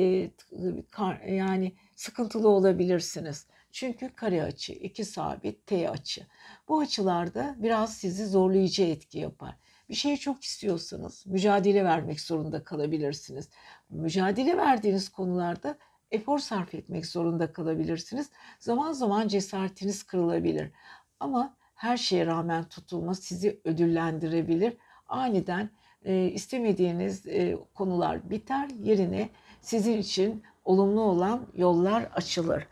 [1.27, 3.47] yani sıkıntılı olabilirsiniz.
[3.71, 6.27] Çünkü kare açı, iki sabit, T açı.
[6.67, 9.55] Bu açılarda biraz sizi zorlayıcı etki yapar.
[9.89, 13.49] Bir şeyi çok istiyorsanız mücadele vermek zorunda kalabilirsiniz.
[13.89, 15.77] Mücadele verdiğiniz konularda
[16.13, 18.29] efor sarf etmek zorunda kalabilirsiniz.
[18.59, 20.71] Zaman zaman cesaretiniz kırılabilir.
[21.19, 24.77] Ama her şeye rağmen tutulma sizi ödüllendirebilir.
[25.07, 25.69] Aniden
[26.05, 29.29] e, istemediğiniz e, konular biter, yerine
[29.61, 32.67] sizin için olumlu olan yollar açılır.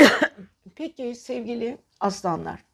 [0.74, 2.64] Peki sevgili aslanlar,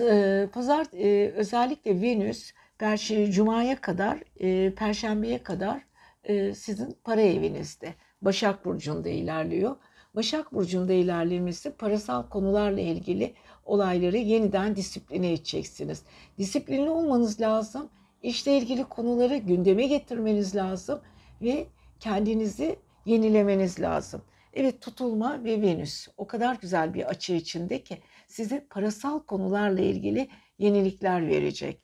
[0.00, 5.82] e, pazar, e, özellikle Venüs Perşembe Cuma'ya kadar, e, Perşembe'ye kadar
[6.24, 7.94] e, sizin para evinizde.
[8.26, 9.76] Başak Burcu'nda ilerliyor.
[10.14, 13.34] Başak Burcu'nda ilerlemesi parasal konularla ilgili
[13.64, 16.02] olayları yeniden disipline edeceksiniz.
[16.38, 17.88] Disiplinli olmanız lazım.
[18.22, 21.00] İşle ilgili konuları gündeme getirmeniz lazım
[21.42, 21.66] ve
[22.00, 24.22] kendinizi yenilemeniz lazım.
[24.54, 30.28] Evet tutulma ve Venüs o kadar güzel bir açı içinde ki size parasal konularla ilgili
[30.58, 31.82] yenilikler verecek.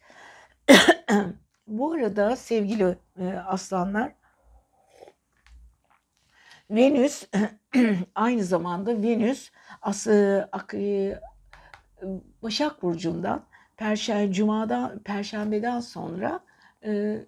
[1.66, 4.21] Bu arada sevgili e, aslanlar
[6.72, 7.24] Venüs
[8.14, 9.50] aynı zamanda Venüs
[9.82, 11.18] ası e,
[12.42, 13.44] Başak burcundan
[13.76, 16.40] Perşembe Cuma'dan Perşembeden sonra
[16.84, 17.18] e,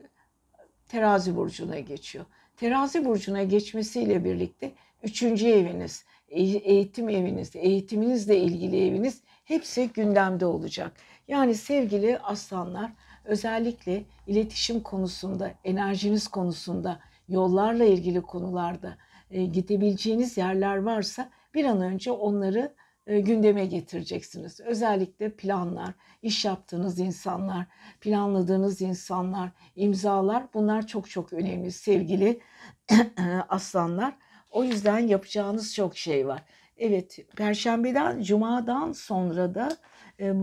[0.89, 2.25] Terazi burcuna geçiyor.
[2.57, 10.93] Terazi burcuna geçmesiyle birlikte üçüncü eviniz, e, eğitim eviniz, eğitiminizle ilgili eviniz hepsi gündemde olacak.
[11.29, 12.93] Yani sevgili aslanlar
[13.25, 22.11] özellikle iletişim konusunda, enerjiniz konusunda, yollarla ilgili konularda e, gidebileceğiniz yerler varsa bir an önce
[22.11, 22.75] onları
[23.07, 24.61] e, gündeme getireceksiniz.
[24.61, 27.67] Özellikle planlar, iş yaptığınız insanlar,
[28.01, 32.41] planladığınız insanlar, imzalar bunlar çok çok önemli sevgili
[33.49, 34.17] aslanlar.
[34.51, 36.43] O yüzden yapacağınız çok şey var.
[36.77, 39.77] Evet, perşembeden, cumadan sonra da
[40.21, 40.35] e,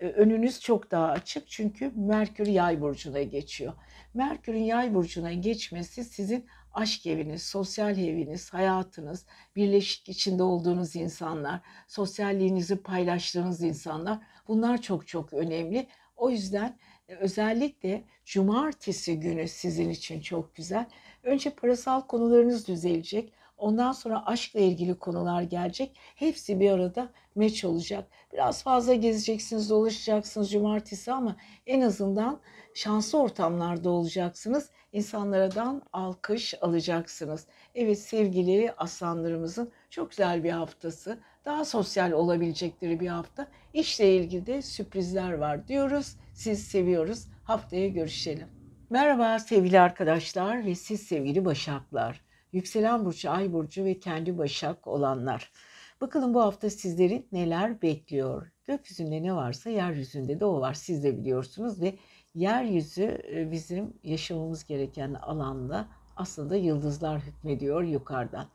[0.00, 3.72] önünüz çok daha açık çünkü Merkür Yay burcuna geçiyor.
[4.14, 6.46] Merkür'ün Yay burcuna geçmesi sizin
[6.80, 15.32] aşk eviniz, sosyal eviniz, hayatınız, birleşik içinde olduğunuz insanlar, sosyalliğinizi paylaştığınız insanlar bunlar çok çok
[15.32, 15.86] önemli.
[16.16, 20.86] O yüzden E, özellikle cumartesi günü sizin için çok güzel.
[21.22, 23.32] Önce parasal konularınız düzelecek.
[23.58, 25.96] Ondan sonra aşkla ilgili konular gelecek.
[26.14, 28.08] Hepsi bir arada meç olacak.
[28.32, 32.40] Biraz fazla gezeceksiniz, dolaşacaksınız cumartesi ama en azından
[32.74, 34.70] şanslı ortamlarda olacaksınız.
[34.92, 37.46] İnsanlardan alkış alacaksınız.
[37.74, 41.18] Evet sevgili aslanlarımızın çok güzel bir haftası.
[41.44, 43.48] Daha sosyal olabilecekleri bir hafta.
[43.72, 46.16] İşle ilgili de sürprizler var diyoruz.
[46.34, 47.26] Siz seviyoruz.
[47.44, 48.48] Haftaya görüşelim.
[48.90, 52.27] Merhaba sevgili arkadaşlar ve siz sevgili Başaklar.
[52.52, 55.52] Yükselen burcu, ay burcu ve kendi Başak olanlar.
[56.00, 58.50] Bakalım bu hafta sizleri neler bekliyor?
[58.64, 60.74] Gökyüzünde ne varsa yeryüzünde de o var.
[60.74, 61.98] Siz de biliyorsunuz ve
[62.34, 68.48] yeryüzü e, bizim yaşamamız gereken alanda aslında yıldızlar hükmediyor yukarıdan.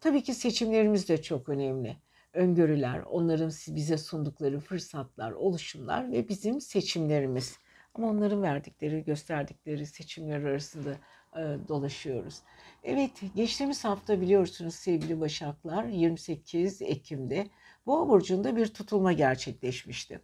[0.00, 1.96] Tabii ki seçimlerimiz de çok önemli.
[2.32, 7.58] Öngörüler, onların bize sundukları fırsatlar, oluşumlar ve bizim seçimlerimiz.
[7.94, 10.96] Ama onların verdikleri, gösterdikleri seçimler arasında
[11.68, 12.40] dolaşıyoruz.
[12.84, 17.46] Evet, geçtiğimiz hafta biliyorsunuz sevgili Başaklar 28 Ekim'de
[17.86, 20.20] Boğa burcunda bir tutulma gerçekleşmişti.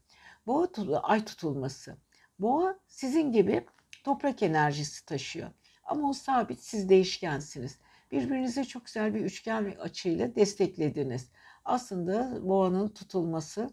[0.47, 0.69] Boğa
[1.03, 1.97] ay tutulması.
[2.39, 3.67] Boğa sizin gibi
[4.05, 5.51] toprak enerjisi taşıyor.
[5.85, 7.79] Ama o sabit, siz değişkensiniz.
[8.13, 11.31] Birbirinize çok güzel bir üçgen açıyla desteklediniz.
[11.65, 13.71] Aslında boğanın tutulması,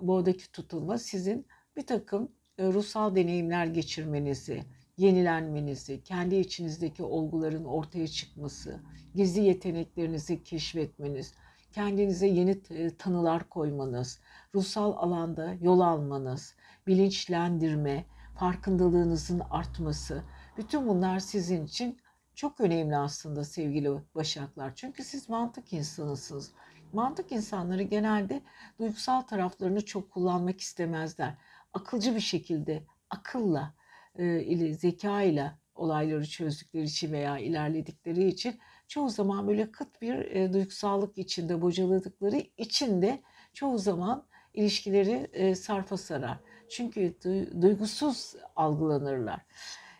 [0.00, 4.64] boğadaki tutulma sizin bir takım e, ruhsal deneyimler geçirmenizi,
[5.00, 8.80] yenilenmenizi, kendi içinizdeki olguların ortaya çıkması,
[9.14, 11.34] gizli yeteneklerinizi keşfetmeniz,
[11.72, 14.20] kendinize yeni e, tanılar koymanız,
[14.54, 16.54] ruhsal alanda yol almanız,
[16.86, 18.04] bilinçlendirme,
[18.38, 20.22] farkındalığınızın artması,
[20.56, 21.98] bütün bunlar sizin için
[22.34, 24.72] çok önemli aslında sevgili Başaklar.
[24.74, 26.52] Çünkü siz mantık insanısınız.
[26.92, 28.42] Mantık insanları genelde
[28.78, 31.34] duygusal taraflarını çok kullanmak istemezler.
[31.72, 33.74] Akılcı bir şekilde, akılla,
[34.18, 40.52] ile zeka ile olayları çözdükleri için veya ilerledikleri için çoğu zaman böyle kıt bir e,
[40.52, 43.20] duygusallık içinde bocaladıkları için de
[43.52, 46.38] çoğu zaman ilişkileri e, sarfa sarar.
[46.68, 47.14] Çünkü
[47.60, 49.40] duygusuz algılanırlar.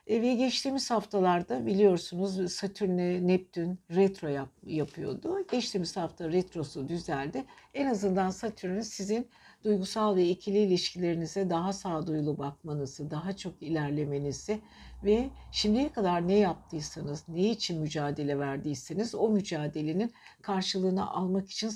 [0.07, 5.47] E, ve geçtiğimiz haftalarda biliyorsunuz Satürn'e Neptün retro yap, yapıyordu.
[5.51, 7.45] Geçtiğimiz hafta retrosu düzeldi.
[7.75, 9.29] En azından Satürn'ün sizin
[9.65, 14.61] duygusal ve ikili ilişkilerinize daha sağduyulu bakmanızı, daha çok ilerlemenizi
[15.05, 21.71] ve şimdiye kadar ne yaptıysanız, ne için mücadele verdiyseniz o mücadelenin karşılığını almak için,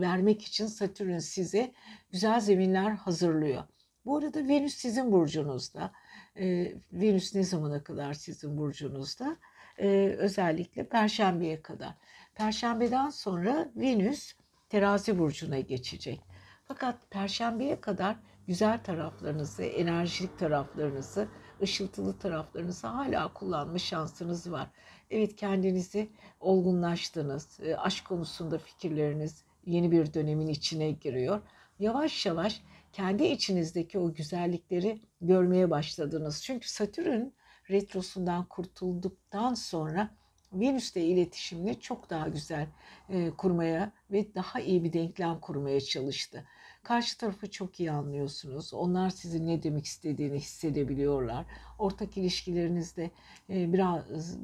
[0.00, 1.72] vermek için Satürn size
[2.10, 3.62] güzel zeminler hazırlıyor.
[4.04, 5.92] Bu arada Venüs sizin burcunuzda.
[6.36, 9.36] Ee, Venüs ne zamana kadar sizin burcunuzda?
[9.78, 11.94] Ee, özellikle Perşembe'ye kadar.
[12.34, 14.34] Perşembeden sonra Venüs
[14.68, 16.31] terazi burcuna geçecek.
[16.64, 21.28] Fakat perşembeye kadar güzel taraflarınızı, enerjik taraflarınızı,
[21.62, 24.70] ışıltılı taraflarınızı hala kullanma şansınız var.
[25.10, 27.60] Evet kendinizi olgunlaştınız.
[27.60, 31.40] E, aşk konusunda fikirleriniz yeni bir dönemin içine giriyor.
[31.78, 36.42] Yavaş yavaş kendi içinizdeki o güzellikleri görmeye başladınız.
[36.42, 37.30] Çünkü Satürn
[37.70, 40.10] retrosundan kurtulduktan sonra
[40.52, 42.66] Venüs'le iletişimini çok daha güzel
[43.08, 46.46] e, kurmaya ve daha iyi bir denklem kurmaya çalıştı.
[46.82, 48.74] Karşı tarafı çok iyi anlıyorsunuz.
[48.74, 51.46] Onlar sizin ne demek istediğini hissedebiliyorlar.
[51.78, 53.10] Ortak ilişkilerinizde
[53.50, 54.38] e, biraz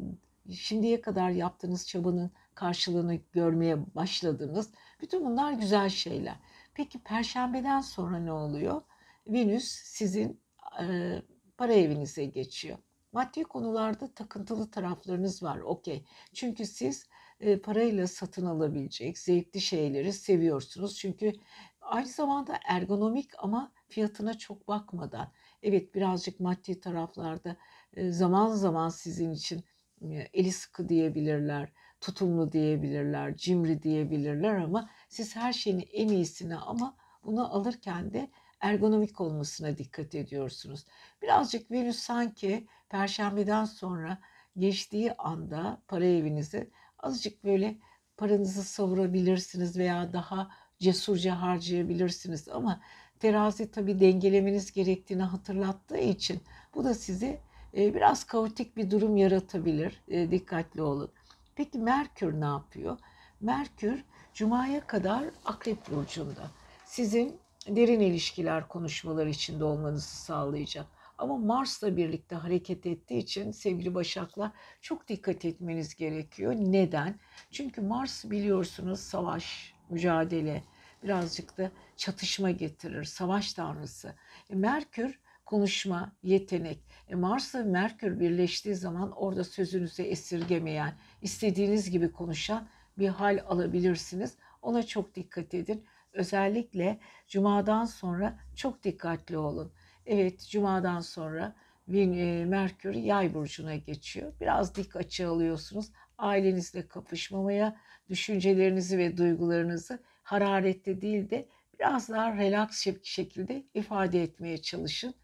[0.53, 4.71] şimdiye kadar yaptığınız çabanın karşılığını görmeye başladınız.
[5.01, 6.37] Bütün bunlar güzel şeyler.
[6.75, 8.83] Peki perşembeden sonra ne oluyor?
[9.27, 10.41] Venüs sizin
[10.83, 11.17] e,
[11.57, 12.79] para evinize geçiyor.
[13.13, 15.59] Maddi konularda takıntılı taraflarınız var.
[15.59, 16.05] Okey.
[16.33, 17.07] Çünkü siz
[17.41, 20.99] e, parayla satın alabilecek zevkli şeyleri seviyorsunuz.
[20.99, 21.33] Çünkü
[21.81, 25.33] aynı zamanda ergonomik ama fiyatına çok bakmadan.
[25.63, 27.57] Evet birazcık maddi taraflarda
[27.97, 29.65] e, zaman zaman sizin için
[30.03, 36.97] e, eli sıkı diyebilirler, tutumlu diyebilirler, cimri diyebilirler ama siz her şeyin en iyisini ama
[37.25, 40.85] bunu alırken de ergonomik olmasına dikkat ediyorsunuz.
[41.23, 44.19] Birazcık Venüs sanki perşembeden sonra
[44.59, 47.77] geçtiği anda para evinizi azıcık böyle
[48.17, 52.81] paranızı savurabilirsiniz veya daha cesurca harcayabilirsiniz ama
[53.21, 56.41] terazi tabi dengelemeniz gerektiğini hatırlattığı için
[56.75, 57.41] bu da size
[57.75, 60.03] biraz kaotik bir durum yaratabilir.
[60.09, 61.11] E, dikkatli olun.
[61.55, 62.99] Peki Merkür ne yapıyor?
[63.41, 66.51] Merkür Cuma'ya kadar Akrep Burcu'nda.
[66.85, 67.37] Sizin
[67.69, 70.87] derin ilişkiler konuşmalar içinde olmanızı sağlayacak.
[71.19, 74.51] Ama Mars'la birlikte hareket ettiği için sevgili Başaklar
[74.81, 76.55] çok dikkat etmeniz gerekiyor.
[76.59, 77.21] Neden?
[77.51, 80.63] Çünkü Mars biliyorsunuz savaş, mücadele,
[81.03, 84.15] birazcık da çatışma getirir, savaş tanrısı.
[84.51, 86.79] E, Merkür konuşma, yetenek.
[87.09, 94.37] E Mars ve Merkür birleştiği zaman orada sözünüzü esirgemeyen, istediğiniz gibi konuşan bir hal alabilirsiniz.
[94.63, 95.85] Ona çok dikkat edin.
[96.13, 99.73] Özellikle cumadan sonra çok dikkatli olun.
[100.09, 101.55] Evet, cumadan sonra
[101.95, 104.33] e, Merkür yay burcuna geçiyor.
[104.41, 105.93] Biraz dik açı alıyorsunuz.
[106.19, 107.77] Ailenizle kapışmamaya,
[108.11, 115.15] düşüncelerinizi ve duygularınızı hararetli değil de biraz daha relax şekilde ifade etmeye çalışın.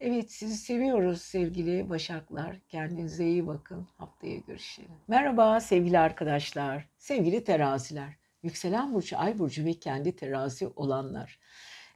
[0.00, 2.56] Evet sizi seviyoruz sevgili Başaklar.
[2.68, 3.88] Kendinize iyi bakın.
[3.96, 4.90] Haftaya görüşelim.
[5.08, 8.16] Merhaba sevgili arkadaşlar, sevgili teraziler.
[8.42, 11.38] Yükselen burcu, ay burcu ve kendi terazi olanlar.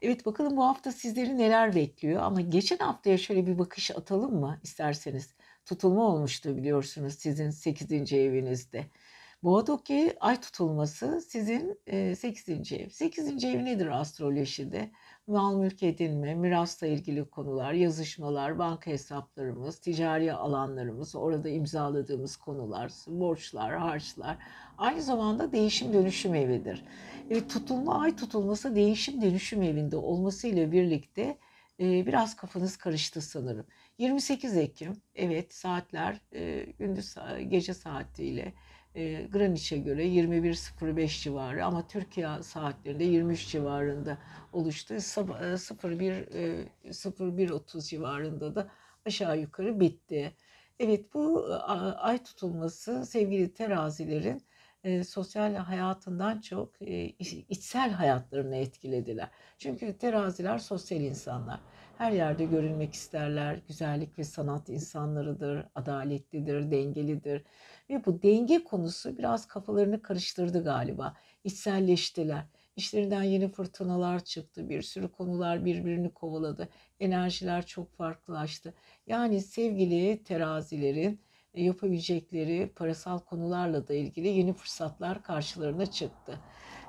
[0.03, 4.61] Evet bakalım bu hafta sizleri neler bekliyor ama geçen haftaya şöyle bir bakış atalım mı
[4.63, 5.35] isterseniz.
[5.65, 8.13] Tutulma olmuştu biliyorsunuz sizin 8.
[8.13, 8.87] evinizde.
[9.43, 11.81] Boğadaki ay tutulması sizin
[12.15, 12.73] 8.
[12.73, 12.89] ev.
[12.89, 13.45] 8.
[13.45, 14.91] ev nedir astrolojide?
[15.27, 23.77] Mal mülk edinme, mirasla ilgili konular, yazışmalar, banka hesaplarımız, ticari alanlarımız, orada imzaladığımız konular, borçlar,
[23.77, 24.39] harçlar.
[24.79, 26.85] Aynı zamanda değişim dönüşüm evidir.
[27.31, 31.39] Evet, tutulma ay tutulması değişim dönüşüm evinde olmasıyla birlikte
[31.81, 33.67] e, biraz kafanız karıştı sanırım.
[33.99, 37.15] 28 Ekim, evet saatler e, gündüz
[37.49, 38.53] gece saatiyle
[38.99, 44.19] e, Greenwich'e göre 21.05 civarı ama Türkiye saatlerinde 23 civarında
[44.53, 44.95] oluştu.
[44.95, 48.69] 01 e, 01.30 e, civarında da
[49.07, 50.33] aşağı yukarı bitti.
[50.81, 51.47] Evet bu
[51.99, 54.43] ay tutulması sevgili terazilerin
[54.85, 57.05] e, sosyal hayatından çok e,
[57.49, 59.31] içsel hayatlarını etkilediler.
[59.59, 61.61] Çünkü teraziler sosyal insanlar.
[61.99, 63.61] Her yerde görünmek isterler.
[63.69, 67.45] Güzellik ve sanat insanlarıdır, adaletlidir, dengelidir.
[67.91, 71.15] Ve bu denge konusu biraz kafalarını karıştırdı galiba.
[71.45, 72.45] İçselleştiler.
[72.77, 74.69] İşlerinden yeni fırtınalar çıktı.
[74.69, 76.69] Bir sürü konular birbirini kovaladı.
[77.01, 78.75] Enerjiler çok farklılaştı.
[79.07, 81.21] Yani sevgili terazilerin
[81.55, 86.39] e, yapabilecekleri parasal konularla da ilgili yeni fırsatlar karşılarına çıktı.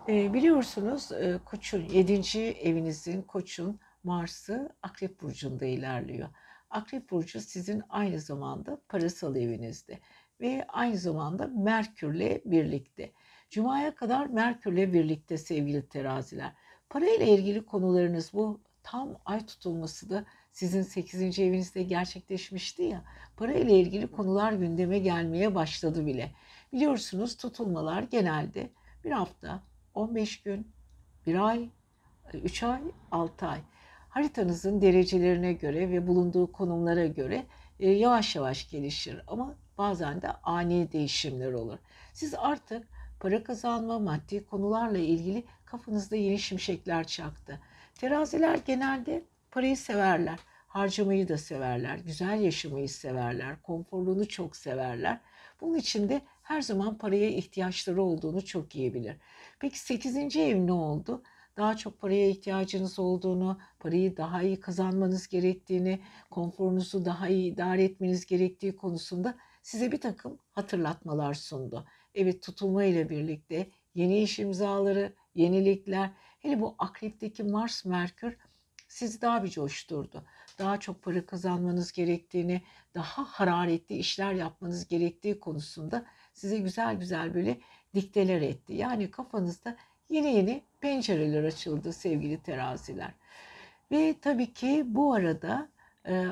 [0.07, 2.39] E, biliyorsunuz e, Koç'un 7.
[2.39, 6.29] evinizin Koç'un Mars'ı Akrep Burcu'nda ilerliyor.
[6.69, 9.99] Akrep Burcu sizin aynı zamanda parasal evinizde
[10.41, 13.11] ve aynı zamanda Merkür'le birlikte.
[13.49, 16.53] Cuma'ya kadar Merkür'le birlikte sevgili teraziler.
[16.89, 21.39] Parayla ilgili konularınız bu tam ay tutulması da sizin 8.
[21.39, 23.03] evinizde gerçekleşmişti ya.
[23.37, 26.31] Para ile ilgili konular gündeme gelmeye başladı bile.
[26.73, 28.69] Biliyorsunuz tutulmalar genelde
[29.03, 30.71] bir hafta, 15 gün,
[31.25, 31.69] bir ay,
[32.33, 32.81] 3 ay,
[33.11, 33.61] 6 ay.
[34.09, 37.45] Haritanızın derecelerine göre ve bulunduğu konumlara göre
[37.79, 41.77] e, yavaş yavaş gelişir ama bazen de ani değişimler olur.
[42.13, 42.87] Siz artık
[43.19, 47.59] para kazanma, maddi konularla ilgili kafanızda yeni şimşekler çaktı.
[47.95, 50.39] Teraziler genelde parayı severler.
[50.67, 51.97] Harcamayı da severler.
[51.97, 53.61] Güzel yaşamayı severler.
[53.61, 55.19] Konforluğunu çok severler.
[55.61, 59.15] Bunun için de her zaman paraya ihtiyaçları olduğunu çok iyi bilir.
[59.59, 60.35] Peki 8.
[60.37, 61.23] ev ne oldu?
[61.59, 65.99] Daha çok paraya ihtiyacınız olduğunu, parayı daha iyi kazanmanız gerektiğini,
[66.31, 71.85] konforunuzu daha iyi idare etmeniz gerektiği konusunda size bir takım hatırlatmalar sundu.
[72.15, 78.37] Evet tutulma ile birlikte yeni iş imzaları, yenilikler, hele bu akrepteki Mars Merkür
[78.87, 80.23] sizi daha bir coşturdu.
[80.59, 82.61] Daha çok para kazanmanız gerektiğini,
[82.95, 87.59] daha hararetli işler yapmanız gerektiği konusunda size güzel güzel böyle
[87.95, 88.73] dikteler etti.
[88.73, 89.77] Yani kafanızda
[90.09, 93.11] yeni yeni pencereler açıldı sevgili teraziler.
[93.91, 95.69] Ve tabii ki bu arada
[96.07, 96.25] e,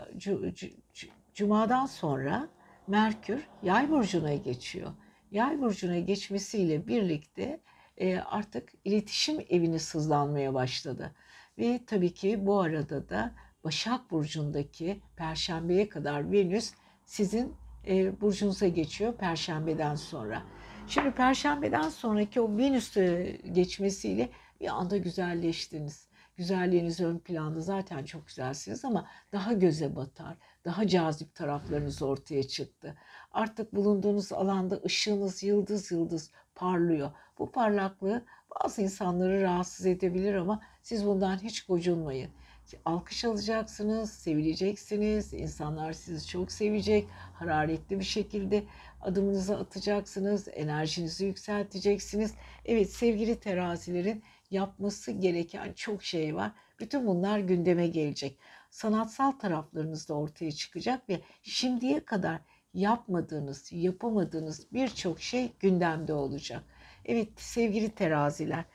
[1.34, 2.48] Cuma'dan sonra
[2.88, 4.92] Merkür Yay burcuna geçiyor.
[5.32, 7.60] Yay burcuna geçmesiyle birlikte
[7.98, 11.12] e, artık iletişim evini sızlanmaya başladı.
[11.58, 13.32] Ve tabii ki bu arada da
[13.64, 16.74] Başak Burcu'ndaki Perşembe'ye kadar Venüs
[17.06, 17.54] sizin
[17.88, 20.44] e, burcunuza geçiyor Perşembe'den sonra.
[20.90, 22.94] Şimdi Perşembe'den sonraki o Venüs
[23.52, 24.30] geçmesiyle
[24.62, 26.08] bir anda güzelleştiniz.
[26.38, 32.96] Güzelliğiniz ön planda zaten çok güzelsiniz ama daha göze batar, daha cazip taraflarınız ortaya çıktı.
[33.32, 37.12] Artık bulunduğunuz alanda ışığınız yıldız yıldız parlıyor.
[37.40, 42.32] Bu parlaklığı bazı insanları rahatsız edebilir ama siz bundan hiç gocunmayın.
[42.86, 48.64] Alkış alacaksınız, sevileceksiniz, insanlar sizi çok sevecek, hararetli bir şekilde
[49.02, 52.34] adımınızı atacaksınız, enerjinizi yükselteceksiniz.
[52.66, 56.52] Evet sevgili terazilerin yapması gereken çok şey var.
[56.80, 58.38] Bütün bunlar gündeme gelecek.
[58.70, 62.42] Sanatsal taraflarınız da ortaya çıkacak ve şimdiye kadar
[62.74, 66.64] yapmadığınız, yapamadığınız birçok şey gündemde olacak.
[67.06, 68.66] Evet sevgili teraziler,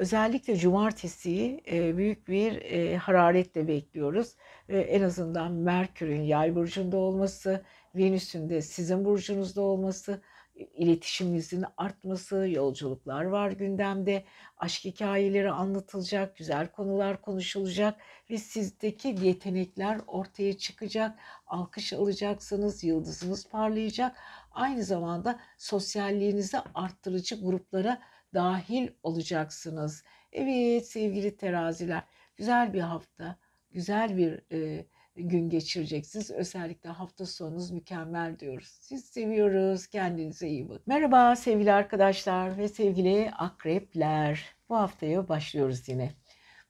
[0.00, 4.34] Özellikle cumartesiyi e, büyük bir e, hararetle bekliyoruz.
[4.68, 10.22] En azından Merkür'ün yay burcunda olması, Venüs'ün de sizin burcunuzda olması,
[10.54, 14.24] iletişiminizin artması, yolculuklar var gündemde,
[14.58, 24.16] aşk hikayeleri anlatılacak, güzel konular konuşulacak ve sizdeki yetenekler ortaya çıkacak, alkış alacaksınız, yıldızınız parlayacak.
[24.52, 28.00] Aynı zamanda sosyalliğinizi arttırıcı gruplara
[28.34, 30.04] dahil olacaksınız.
[30.32, 32.02] Evet sevgili teraziler,
[32.36, 33.36] güzel bir hafta,
[33.70, 36.30] güzel bir e, gün geçireceksiniz.
[36.30, 38.78] Özellikle hafta sonunuz mükemmel diyoruz.
[38.80, 39.86] Siz seviyoruz.
[39.86, 40.82] Kendinize iyi bakın.
[40.86, 44.44] Merhaba sevgili arkadaşlar ve sevgili akrepler.
[44.68, 46.10] Bu haftaya başlıyoruz yine.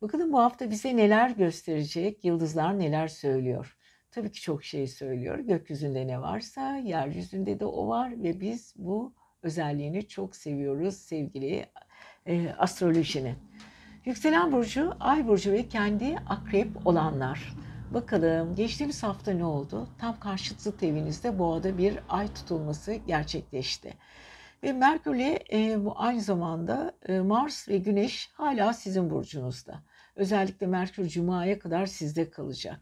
[0.02, 3.76] Bakalım bu hafta bize neler gösterecek, yıldızlar neler söylüyor.
[4.10, 5.38] Tabii ki çok şey söylüyor.
[5.38, 11.66] Gökyüzünde ne varsa yeryüzünde de o var ve biz bu özelliğini çok seviyoruz sevgili
[12.26, 13.36] e, astrolojinin.
[14.04, 17.54] Yükselen burcu, ay burcu ve kendi akrep olanlar.
[17.94, 19.88] Bakalım geçtiğimiz hafta ne oldu?
[19.98, 23.94] Tam karşıtlık evinizde boğada bir ay tutulması gerçekleşti.
[24.62, 29.82] Ve Merkür'le e, bu aynı zamanda e, Mars ve Güneş hala sizin burcunuzda.
[30.16, 32.80] Özellikle Merkür Cuma'ya kadar sizde kalacak.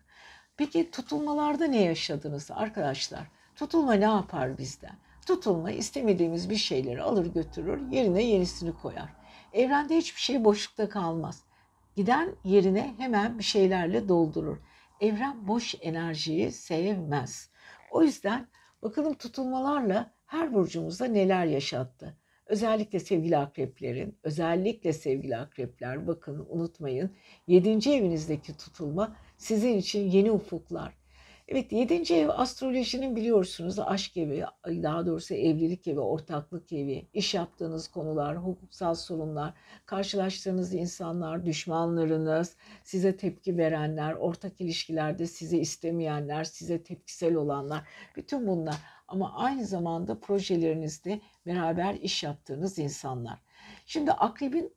[0.57, 3.27] Peki tutulmalarda ne yaşadınız arkadaşlar?
[3.57, 4.97] Tutulma ne yapar bizden?
[5.29, 9.09] Tutulma istemediğimiz bir şeyleri alır götürür, yerine yenisini koyar.
[9.53, 11.45] Evrende hiçbir şey boşlukta kalmaz.
[11.97, 14.57] Giden yerine hemen bir şeylerle doldurur.
[15.01, 17.51] Evren boş enerjiyi sevmez.
[17.91, 18.49] O yüzden
[18.83, 22.17] bakalım tutulmalarla her burcumuzda neler yaşattı.
[22.47, 27.17] Özellikle sevgili akreplerin, özellikle sevgili akrepler bakın unutmayın
[27.47, 27.91] 7.
[27.91, 30.98] evinizdeki tutulma sizin için yeni ufuklar,
[31.51, 32.15] Evet 7.
[32.15, 38.95] ev astrolojinin biliyorsunuz aşk evi, daha doğrusu evlilik evi, ortaklık evi, iş yaptığınız konular, hukuksal
[38.95, 39.55] sorunlar,
[39.87, 47.83] karşılaştığınız insanlar, düşmanlarınız, size tepki verenler, ortak ilişkilerde sizi istemeyenler, size tepkisel olanlar,
[48.17, 48.77] bütün bunlar.
[49.09, 53.39] Ama aynı zamanda projelerinizde beraber iş yaptığınız insanlar.
[53.87, 54.73] Şimdi akrebin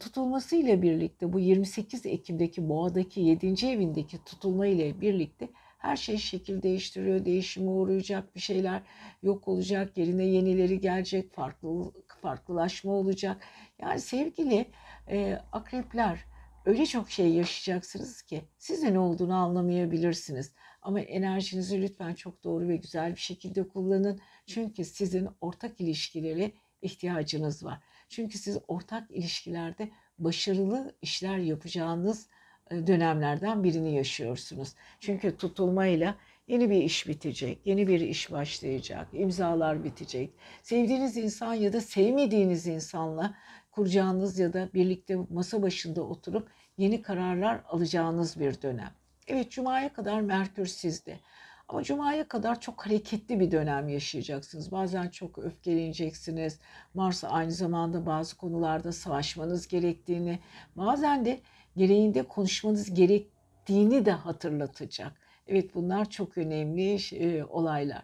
[0.00, 3.66] tutulması ile birlikte bu 28 Ekim'deki boğadaki 7.
[3.66, 5.48] evindeki tutulma ile birlikte
[5.84, 8.82] her şey şekil değiştiriyor, değişime uğrayacak bir şeyler
[9.22, 13.42] yok olacak, yerine yenileri gelecek, farklı farklılaşma olacak.
[13.80, 14.66] Yani sevgili
[15.10, 16.24] e, akrepler
[16.66, 20.54] öyle çok şey yaşayacaksınız ki siz de ne olduğunu anlamayabilirsiniz.
[20.82, 24.20] Ama enerjinizi lütfen çok doğru ve güzel bir şekilde kullanın.
[24.46, 27.80] Çünkü sizin ortak ilişkileri ihtiyacınız var.
[28.08, 32.28] Çünkü siz ortak ilişkilerde başarılı işler yapacağınız
[32.70, 34.74] dönemlerden birini yaşıyorsunuz.
[35.00, 36.14] Çünkü tutulmayla
[36.48, 40.30] yeni bir iş bitecek, yeni bir iş başlayacak, imzalar bitecek.
[40.62, 43.34] Sevdiğiniz insan ya da sevmediğiniz insanla
[43.70, 46.48] kuracağınız ya da birlikte masa başında oturup
[46.78, 48.90] yeni kararlar alacağınız bir dönem.
[49.26, 51.20] Evet Cuma'ya kadar Merkür sizde.
[51.68, 54.72] Ama Cuma'ya kadar çok hareketli bir dönem yaşayacaksınız.
[54.72, 56.58] Bazen çok öfkeleneceksiniz.
[56.94, 60.38] Mars aynı zamanda bazı konularda savaşmanız gerektiğini,
[60.76, 61.40] bazen de
[61.76, 65.12] gereğinde konuşmanız gerektiğini de hatırlatacak.
[65.46, 68.02] Evet bunlar çok önemli e, olaylar.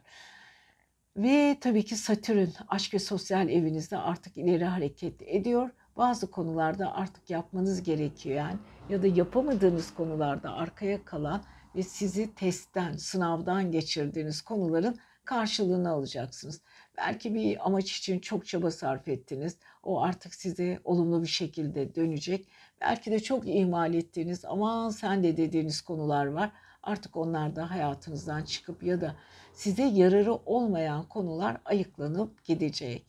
[1.17, 5.71] Ve tabii ki Satürn aşk ve sosyal evinizde artık ileri hareket ediyor.
[5.97, 8.59] Bazı konularda artık yapmanız gerekiyor yani
[8.89, 11.43] ya da yapamadığınız konularda arkaya kalan
[11.77, 16.63] ve sizi testten, sınavdan geçirdiğiniz konuların karşılığını alacaksınız.
[16.99, 19.57] Belki bir amaç için çok çaba sarf ettiniz.
[19.83, 22.49] O artık size olumlu bir şekilde dönecek.
[22.81, 26.51] Belki de çok ihmal ettiğiniz aman sen de dediğiniz konular var.
[26.83, 29.17] Artık onlar da hayatınızdan çıkıp ya da
[29.53, 33.07] size yararı olmayan konular ayıklanıp gidecek.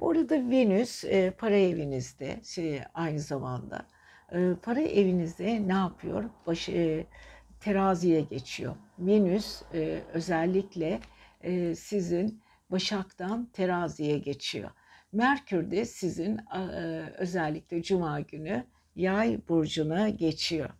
[0.00, 3.86] Bu arada Venüs e, para evinizde şey, aynı zamanda
[4.32, 6.24] e, para evinizde ne yapıyor?
[6.46, 7.06] Baş, e,
[7.60, 8.76] teraziye geçiyor.
[8.98, 9.62] Venüs
[10.12, 11.00] özellikle
[11.76, 14.70] sizin Başak'tan teraziye geçiyor.
[15.12, 16.40] Merkür de sizin
[17.18, 18.64] özellikle Cuma günü
[18.96, 20.70] Yay burcuna geçiyor.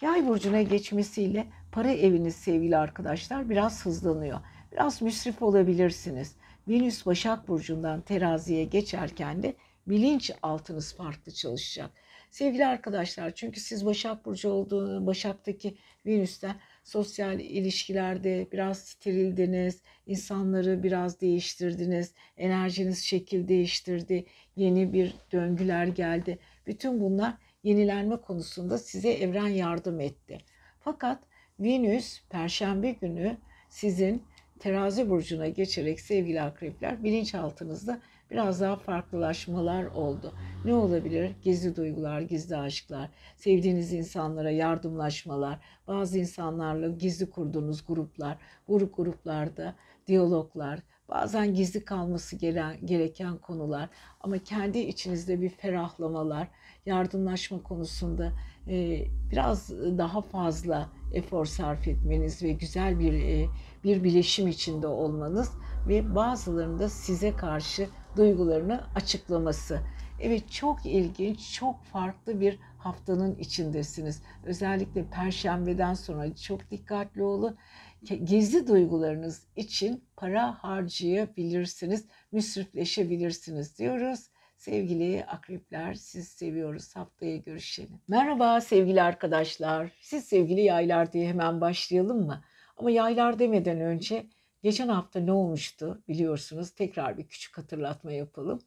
[0.00, 4.40] Yay burcuna geçmesiyle para eviniz sevgili arkadaşlar biraz hızlanıyor.
[4.72, 6.36] Biraz müsrif olabilirsiniz.
[6.68, 9.54] Venüs Başak Burcu'ndan teraziye geçerken de
[9.86, 11.90] bilinç altınız farklı çalışacak.
[12.30, 15.76] Sevgili arkadaşlar çünkü siz Başak Burcu olduğu Başak'taki
[16.06, 24.24] Venüs'ten sosyal ilişkilerde biraz sterildiniz, insanları biraz değiştirdiniz, enerjiniz şekil değiştirdi,
[24.56, 26.38] yeni bir döngüler geldi.
[26.66, 30.38] Bütün bunlar yenilenme konusunda size evren yardım etti.
[30.80, 31.18] Fakat
[31.60, 33.36] Venüs Perşembe günü
[33.68, 34.22] sizin
[34.58, 38.00] terazi burcuna geçerek sevgili akrepler bilinçaltınızda
[38.30, 40.34] biraz daha farklılaşmalar oldu.
[40.64, 41.32] Ne olabilir?
[41.42, 48.38] Gizli duygular, gizli aşklar, sevdiğiniz insanlara yardımlaşmalar, bazı insanlarla gizli kurduğunuz gruplar,
[48.68, 49.74] bu gruplarda
[50.06, 52.36] diyaloglar, bazen gizli kalması
[52.84, 53.88] gereken konular
[54.20, 56.48] ama kendi içinizde bir ferahlamalar,
[56.86, 58.32] yardımlaşma konusunda
[58.68, 63.46] e, biraz daha fazla efor sarf etmeniz ve güzel bir e,
[63.84, 65.50] bir bileşim içinde olmanız
[65.88, 69.80] ve bazılarında size karşı duygularını açıklaması.
[70.20, 74.22] Evet çok ilginç, çok farklı bir haftanın içindesiniz.
[74.44, 77.56] Özellikle perşembeden sonra çok dikkatli olun.
[78.04, 84.20] Gizli duygularınız için para harcayabilirsiniz, müsrifleşebilirsiniz diyoruz.
[84.56, 86.96] Sevgili akrepler, siz seviyoruz.
[86.96, 88.00] Haftaya görüşelim.
[88.08, 89.90] Merhaba sevgili arkadaşlar.
[90.00, 92.44] Siz sevgili yaylar diye hemen başlayalım mı?
[92.76, 94.26] Ama yaylar demeden önce
[94.62, 96.70] geçen hafta ne olmuştu biliyorsunuz.
[96.70, 98.62] Tekrar bir küçük hatırlatma yapalım.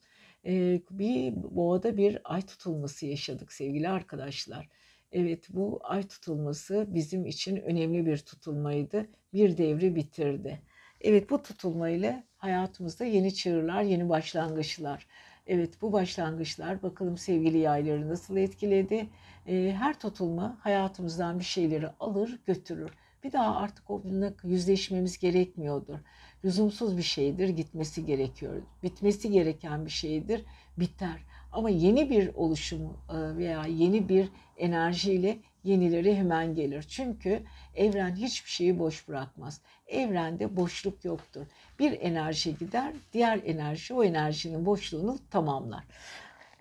[0.45, 4.69] Ee, bir boğada bir ay tutulması yaşadık sevgili arkadaşlar.
[5.11, 9.07] Evet bu ay tutulması bizim için önemli bir tutulmaydı.
[9.33, 10.61] Bir devri bitirdi.
[11.01, 15.07] Evet bu tutulmayla hayatımızda yeni çığırlar, yeni başlangıçlar.
[15.47, 19.09] Evet bu başlangıçlar bakalım sevgili yayları nasıl etkiledi.
[19.47, 22.91] Ee, her tutulma hayatımızdan bir şeyleri alır götürür.
[23.23, 25.97] Bir daha artık onunla yüzleşmemiz gerekmiyordur.
[26.45, 28.61] Lüzumsuz bir şeydir, gitmesi gerekiyor.
[28.83, 30.45] Bitmesi gereken bir şeydir,
[30.77, 31.23] biter.
[31.57, 36.83] Ama yeni bir oluşum e, veya yeni bir enerjiyle yenileri hemen gelir.
[36.83, 37.43] Çünkü
[37.75, 39.61] evren hiçbir şeyi boş bırakmaz.
[39.87, 41.45] Evrende boşluk yoktur.
[41.79, 45.83] Bir enerji gider, diğer enerji o enerjinin boşluğunu tamamlar.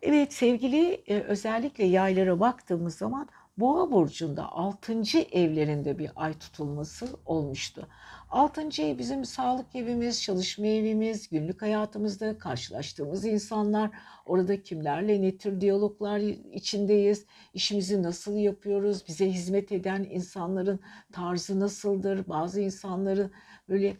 [0.03, 3.29] Evet sevgili e, özellikle yaylara baktığımız zaman
[3.59, 5.03] Boğa burcunda 6.
[5.33, 7.89] evlerinde bir ay tutulması olmuştu.
[8.31, 8.83] 6.
[8.83, 13.91] ev bizim sağlık evimiz, çalışma evimiz, günlük hayatımızda karşılaştığımız insanlar,
[14.27, 16.19] orada kimlerle ne tür diyaloglar
[16.53, 20.81] içindeyiz, işimizi nasıl yapıyoruz, bize hizmet eden insanların
[21.13, 23.31] tarzı nasıldır, bazı insanların
[23.69, 23.97] böyle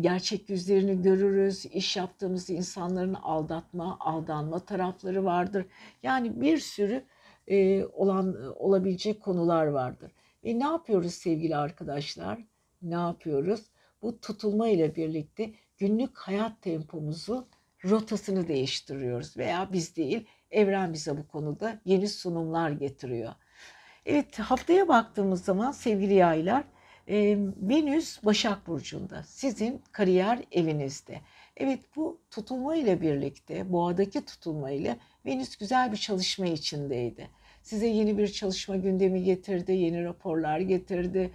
[0.00, 1.66] gerçek yüzlerini görürüz.
[1.66, 5.66] İş yaptığımız insanların aldatma, aldanma tarafları vardır.
[6.02, 7.04] Yani bir sürü
[7.48, 10.12] e, olan olabilecek konular vardır.
[10.44, 12.49] Ve ne yapıyoruz sevgili arkadaşlar?
[12.82, 13.60] Ne yapıyoruz?
[14.02, 17.48] Bu tutulma ile birlikte günlük hayat tempomuzu
[17.84, 23.32] rotasını değiştiriyoruz veya biz değil evren bize bu konuda yeni sunumlar getiriyor.
[24.06, 26.64] Evet haftaya baktığımız zaman sevgili yaylar
[27.08, 31.20] e, Venüs Başak Burcu'nda sizin kariyer evinizde.
[31.56, 37.30] Evet bu tutulma ile birlikte boğadaki tutulma ile Venüs güzel bir çalışma içindeydi.
[37.62, 41.30] Size yeni bir çalışma gündemi getirdi, yeni raporlar getirdi.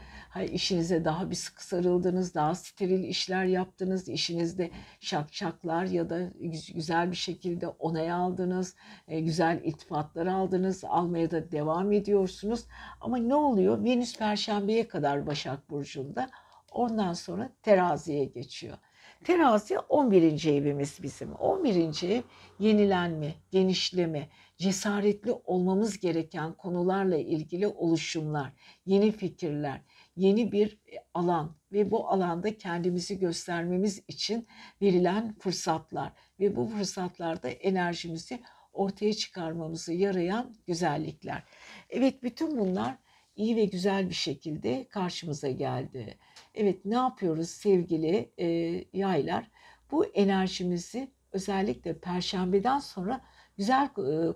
[0.52, 4.10] işinize daha bir sıkı sarıldınız, daha steril işler yaptınız.
[4.10, 6.32] işinizde şakşaklar ya da
[6.74, 8.76] güzel bir şekilde onay aldınız,
[9.08, 12.66] e, güzel iltifatlar aldınız, almaya da devam ediyorsunuz.
[13.02, 13.84] Ama ne oluyor?
[13.84, 16.30] Venüs Perşembe'ye kadar Başak Burcu'nda,
[16.72, 18.78] ondan sonra teraziye geçiyor.
[19.24, 20.46] Terazi 11.
[20.46, 21.34] evimiz bizim.
[21.34, 22.10] 11.
[22.10, 22.22] ev
[22.60, 28.54] yenilenme, genişleme, cesaretli olmamız gereken konularla ilgili oluşumlar,
[28.86, 29.82] yeni fikirler,
[30.18, 34.48] yeni bir e, alan ve bu alanda kendimizi göstermemiz için
[34.82, 38.40] verilen fırsatlar ve bu fırsatlarda enerjimizi
[38.74, 41.44] ortaya çıkarmamızı yarayan güzellikler.
[41.90, 42.98] Evet bütün bunlar
[43.36, 46.18] iyi ve güzel bir şekilde karşımıza geldi.
[46.54, 48.46] Evet ne yapıyoruz sevgili e,
[48.94, 49.52] yaylar?
[49.92, 53.22] Bu enerjimizi özellikle perşembeden sonra
[53.58, 53.90] güzel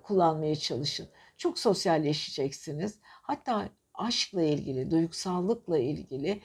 [0.04, 1.08] kullanmaya çalışın.
[1.38, 3.00] Çok sosyalleşeceksiniz.
[3.04, 6.42] Hatta aşkla ilgili, duygusallıkla ilgili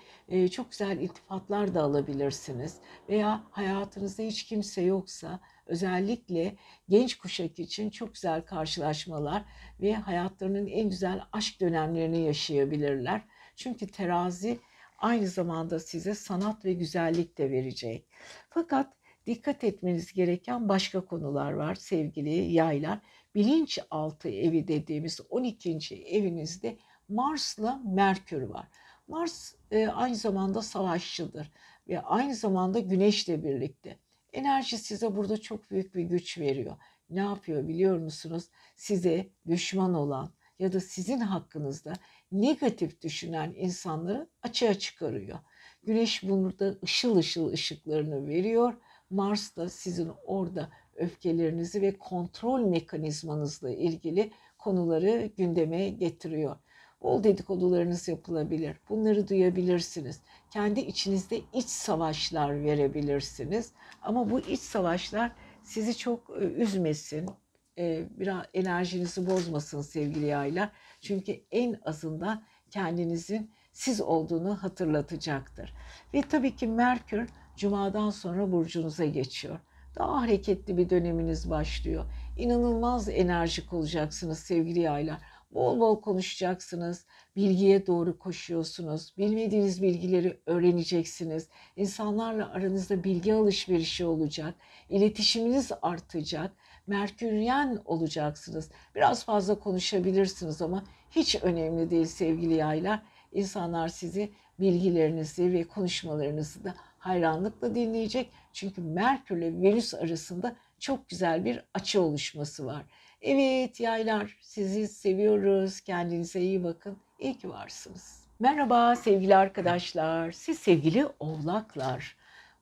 [0.50, 2.76] çok güzel iltifatlar da alabilirsiniz.
[3.08, 6.56] Veya hayatınızda hiç kimse yoksa özellikle
[6.88, 9.44] genç kuşak için çok güzel karşılaşmalar
[9.80, 13.22] ve hayatlarının en güzel aşk dönemlerini yaşayabilirler.
[13.56, 14.58] Çünkü terazi
[14.98, 18.06] aynı zamanda size sanat ve güzellik de verecek.
[18.50, 18.92] Fakat
[19.26, 22.98] dikkat etmeniz gereken başka konular var sevgili yaylar.
[23.34, 25.78] Bilinçaltı evi dediğimiz 12.
[26.06, 26.76] evinizde
[27.08, 28.68] Mars'la Merkür var.
[29.08, 31.52] Mars e, aynı zamanda savaşçıdır
[31.88, 33.98] ve aynı zamanda Güneş'le birlikte.
[34.32, 36.76] Enerji size burada çok büyük bir güç veriyor.
[37.10, 38.44] Ne yapıyor biliyor musunuz?
[38.76, 41.92] Size düşman olan ya da sizin hakkınızda
[42.32, 45.38] negatif düşünen insanları açığa çıkarıyor.
[45.82, 48.74] Güneş burada ışıl ışıl ışıklarını veriyor
[49.10, 56.56] Mars da sizin orada öfkelerinizi ve kontrol mekanizmanızla ilgili konuları gündeme getiriyor.
[57.02, 58.76] Bol dedikodularınız yapılabilir.
[58.88, 60.20] Bunları duyabilirsiniz.
[60.50, 63.72] Kendi içinizde iç savaşlar verebilirsiniz.
[64.02, 65.32] Ama bu iç savaşlar
[65.62, 67.30] sizi çok e, üzmesin,
[67.78, 70.70] e, biraz enerjinizi bozmasın sevgili yaylar.
[71.00, 75.74] Çünkü en azından kendinizin siz olduğunu hatırlatacaktır.
[76.14, 79.58] Ve tabii ki Merkür Cuma'dan sonra burcunuza geçiyor.
[79.98, 82.04] Daha hareketli bir döneminiz başlıyor.
[82.38, 85.18] İnanılmaz enerjik olacaksınız sevgili yaylar.
[85.54, 87.06] Bol bol konuşacaksınız.
[87.36, 89.14] Bilgiye doğru koşuyorsunuz.
[89.18, 91.48] Bilmediğiniz bilgileri öğreneceksiniz.
[91.76, 94.54] İnsanlarla aranızda bilgi alışverişi olacak.
[94.88, 96.52] İletişiminiz artacak.
[96.86, 98.70] Merküryen olacaksınız.
[98.94, 103.02] Biraz fazla konuşabilirsiniz ama hiç önemli değil sevgili yaylar.
[103.32, 106.74] İnsanlar sizi bilgilerinizi ve konuşmalarınızı da
[107.04, 108.30] hayranlıkla dinleyecek.
[108.52, 112.84] Çünkü Merkür ile Venüs arasında çok güzel bir açı oluşması var.
[113.22, 115.80] Evet yaylar sizi seviyoruz.
[115.80, 116.96] Kendinize iyi bakın.
[117.18, 118.24] İyi ki varsınız.
[118.40, 120.32] Merhaba sevgili arkadaşlar.
[120.32, 122.16] Siz sevgili oğlaklar.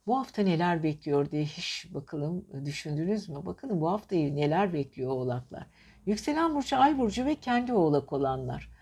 [0.07, 3.47] Bu hafta neler bekliyor diye hiç bakalım düşündünüz mü?
[3.47, 5.66] Bakalım bu haftayı neler bekliyor oğlaklar.
[6.07, 8.72] Yükselen burcu, ay burcu ve kendi oğlak olanlar.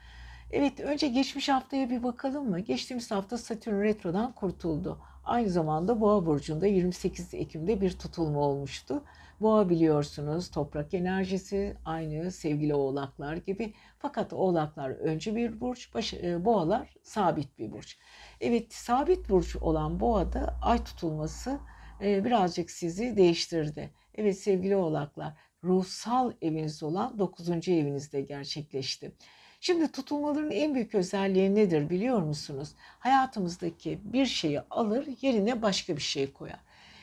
[0.53, 2.61] Evet önce geçmiş haftaya bir bakalım mı?
[2.61, 4.99] Geçtiğimiz hafta Satürn retrodan kurtuldu.
[5.31, 9.05] Aynı zamanda Boğa burcunda 28 Ekim'de bir tutulma olmuştu.
[9.41, 13.75] Boğa biliyorsunuz toprak enerjisi aynı sevgili oğlaklar gibi.
[13.99, 17.99] Fakat oğlaklar öncü bir burç, baş, e, boğalar sabit bir burç.
[18.41, 21.59] Evet sabit burç olan boğada ay tutulması
[22.03, 23.91] e, birazcık sizi değiştirdi.
[24.15, 27.69] Evet sevgili oğlaklar ruhsal eviniz olan 9.
[27.69, 29.13] evinizde gerçekleşti.
[29.63, 32.69] Şimdi tutulmaların en büyük özelliği nedir biliyor musunuz?
[32.99, 36.61] Hayatımızdaki bir şeyi alır yerine başka bir şey koyar.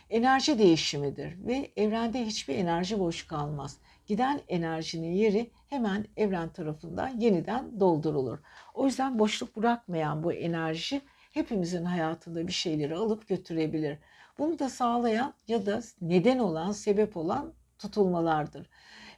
[0.09, 3.77] Enerji değişimidir ve evrende hiçbir enerji boş kalmaz.
[4.07, 8.39] Giden enerjinin yeri hemen evren tarafından yeniden doldurulur.
[8.73, 11.01] O yüzden boşluk bırakmayan bu enerji
[11.33, 13.97] hepimizin hayatında bir şeyleri alıp götürebilir.
[14.37, 18.69] Bunu da sağlayan ya da neden olan, sebep olan tutulmalardır.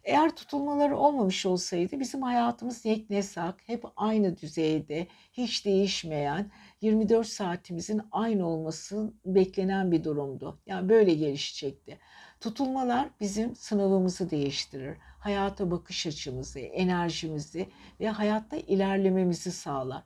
[0.09, 6.51] Eğer tutulmaları olmamış olsaydı bizim hayatımız yeknesak, hep aynı düzeyde, hiç değişmeyen,
[6.81, 10.59] 24 saatimizin aynı olması beklenen bir durumdu.
[10.65, 11.99] Yani böyle gelişecekti.
[12.41, 14.97] Tutulmalar bizim sınavımızı değiştirir.
[15.19, 20.03] Hayata bakış açımızı, enerjimizi ve hayatta ilerlememizi sağlar.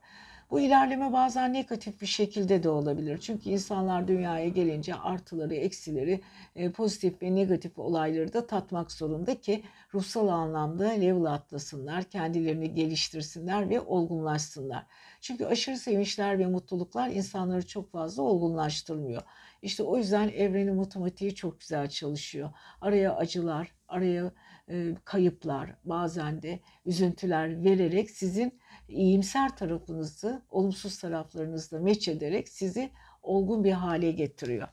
[0.53, 3.17] Bu ilerleme bazen negatif bir şekilde de olabilir.
[3.17, 6.21] Çünkü insanlar dünyaya gelince artıları, eksileri,
[6.55, 13.69] e, pozitif ve negatif olayları da tatmak zorunda ki ruhsal anlamda level atlasınlar, kendilerini geliştirsinler
[13.69, 14.85] ve olgunlaşsınlar.
[15.21, 19.21] Çünkü aşırı sevinçler ve mutluluklar insanları çok fazla olgunlaştırmıyor.
[19.61, 22.49] İşte o yüzden evrenin matematiği çok güzel çalışıyor.
[22.81, 24.31] Araya acılar, araya
[24.69, 28.62] e, kayıplar, bazen de üzüntüler vererek sizin
[28.93, 32.91] iyimser tarafınızı olumsuz taraflarınızla meç ederek sizi
[33.23, 34.67] olgun bir hale getiriyor.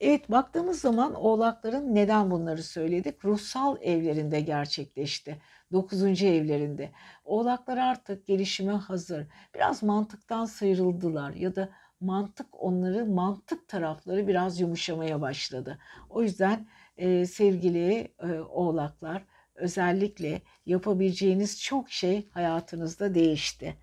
[0.00, 3.24] Evet baktığımız zaman oğlakların neden bunları söyledik?
[3.24, 5.40] Ruhsal evlerinde gerçekleşti.
[5.72, 6.90] Dokuzuncu evlerinde.
[7.24, 9.26] Oğlaklar artık gelişime hazır.
[9.54, 11.68] Biraz mantıktan sıyrıldılar ya da
[12.00, 15.78] mantık onları, mantık tarafları biraz yumuşamaya başladı.
[16.10, 16.66] O yüzden
[16.96, 23.76] e, sevgili e, oğlaklar özellikle yapabileceğiniz çok şey hayatınızda değişti.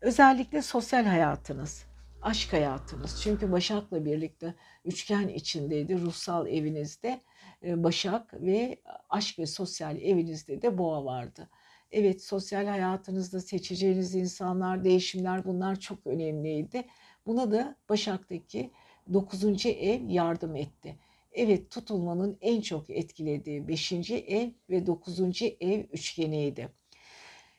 [0.00, 1.86] Özellikle sosyal hayatınız,
[2.22, 3.20] aşk hayatınız.
[3.22, 4.54] Çünkü Başak'la birlikte
[4.84, 7.20] üçgen içindeydi ruhsal evinizde.
[7.64, 11.48] E, Başak ve aşk ve sosyal evinizde de boğa vardı.
[11.92, 16.84] Evet sosyal hayatınızda seçeceğiniz insanlar, değişimler bunlar çok önemliydi.
[17.26, 18.70] Buna da Başak'taki
[19.12, 19.66] 9.
[19.66, 20.96] ev yardım etti.
[21.36, 23.92] Evet tutulmanın en çok etkilediği 5.
[24.10, 25.20] ev ve 9.
[25.60, 26.68] ev üçgeniydi.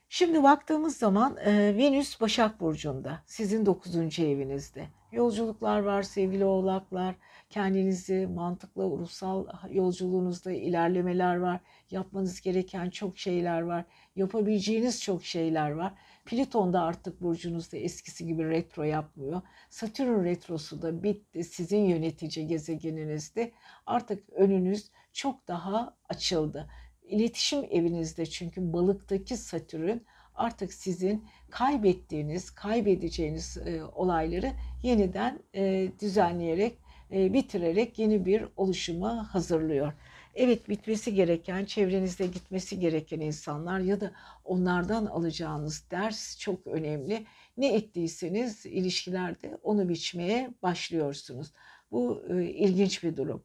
[0.10, 4.20] Şimdi baktığımız zaman e, Venüs Başak Burcu'nda sizin 9.
[4.20, 4.88] evinizde.
[5.12, 7.16] Yolculuklar var sevgili oğlaklar.
[7.50, 11.60] Kendinizi mantıkla ruhsal yolculuğunuzda ilerlemeler var.
[11.92, 13.86] Yapmanız gereken çok şeyler var.
[14.16, 15.94] Yapabileceğiniz çok şeyler var.
[16.28, 19.42] Plüton da artık burcunuzda eskisi gibi retro yapmıyor.
[19.70, 21.44] Satürn retrosu da bitti.
[21.44, 23.52] Sizin yönetici gezegeninizde
[23.86, 26.70] artık önünüz çok daha açıldı.
[27.04, 29.98] İletişim evinizde çünkü balıktaki Satürn
[30.36, 34.52] artık sizin kaybettiğiniz, kaybedeceğiniz e, olayları
[34.84, 36.78] yeniden e, düzenleyerek,
[37.12, 39.94] e, bitirerek yeni bir oluşuma hazırlıyor.
[40.40, 44.12] Evet bitmesi gereken, çevrenizde gitmesi gereken insanlar ya da
[44.44, 47.26] onlardan alacağınız ders çok önemli.
[47.58, 51.54] Ne ettiyseniz ilişkilerde onu biçmeye başlıyorsunuz.
[51.92, 53.44] Bu e, ilginç bir durum.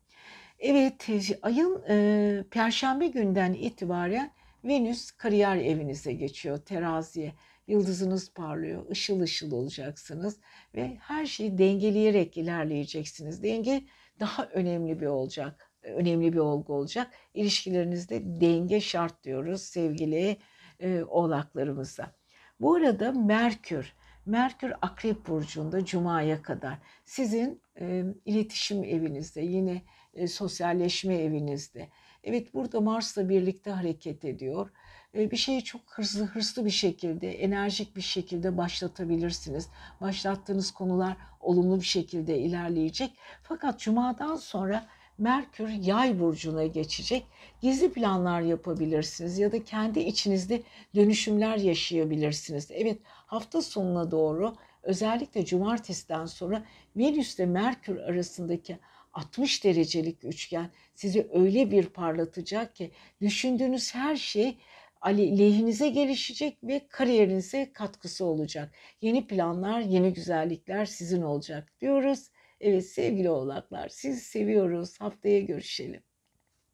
[0.59, 1.09] Evet
[1.43, 4.33] ayın e, perşembe günden itibaren
[4.65, 7.33] Venüs kariyer evinize geçiyor teraziye.
[7.67, 10.41] Yıldızınız parlıyor, ışıl ışıl olacaksınız
[10.75, 13.43] ve her şeyi dengeleyerek ilerleyeceksiniz.
[13.43, 13.85] Denge
[14.21, 17.11] daha önemli bir olacak önemli bir olgu olacak.
[17.35, 20.37] İlişkilerinizde denge şart diyoruz sevgili
[20.81, 22.15] e, oğlaklarımıza.
[22.61, 23.95] Bu arada Merkür,
[24.27, 29.83] Merkür Akrep Burcu'nda Cuma'ya kadar sizin e, iletişim evinizde, yine
[30.15, 31.89] e, sosyalleşme evinizde.
[32.25, 34.71] Evet burada Mars'la birlikte hareket ediyor.
[35.15, 39.69] E, bir şeyi çok hızlı hırslı bir şekilde, enerjik bir şekilde başlatabilirsiniz.
[40.01, 43.13] Başlattığınız konular olumlu bir şekilde ilerleyecek.
[43.43, 44.87] Fakat Cuma'dan sonra
[45.23, 47.27] Merkür yay burcuna geçecek.
[47.61, 50.63] Gizli planlar yapabilirsiniz ya da kendi içinizde
[50.95, 52.71] dönüşümler yaşayabilirsiniz.
[52.71, 56.65] Evet hafta sonuna doğru özellikle cumartesiden sonra
[56.97, 58.79] Venüs ile Merkür arasındaki
[59.13, 64.59] 60 derecelik üçgen sizi öyle bir parlatacak ki düşündüğünüz her şey
[65.07, 68.75] lehinize gelişecek ve kariyerinize katkısı olacak.
[69.01, 72.31] Yeni planlar, yeni güzellikler sizin olacak diyoruz.
[72.63, 75.01] Evet sevgili oğlaklar sizi seviyoruz.
[75.01, 76.03] Haftaya görüşelim.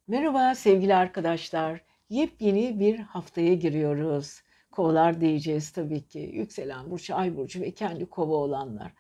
[0.09, 1.81] Merhaba sevgili arkadaşlar.
[2.09, 4.43] Yepyeni bir haftaya giriyoruz.
[4.71, 6.19] Kovalar diyeceğiz tabii ki.
[6.19, 8.93] Yükselen burcu, ay burcu ve kendi kova olanlar.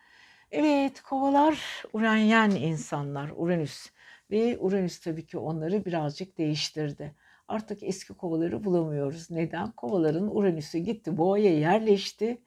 [0.51, 3.91] Evet kovalar Uranyen insanlar, Uranüs.
[4.30, 7.14] Ve Uranüs tabii ki onları birazcık değiştirdi.
[7.49, 9.30] Artık eski kovaları bulamıyoruz.
[9.30, 9.72] Neden?
[9.72, 12.39] Kovaların Uranüs'e gitti, boğaya yerleşti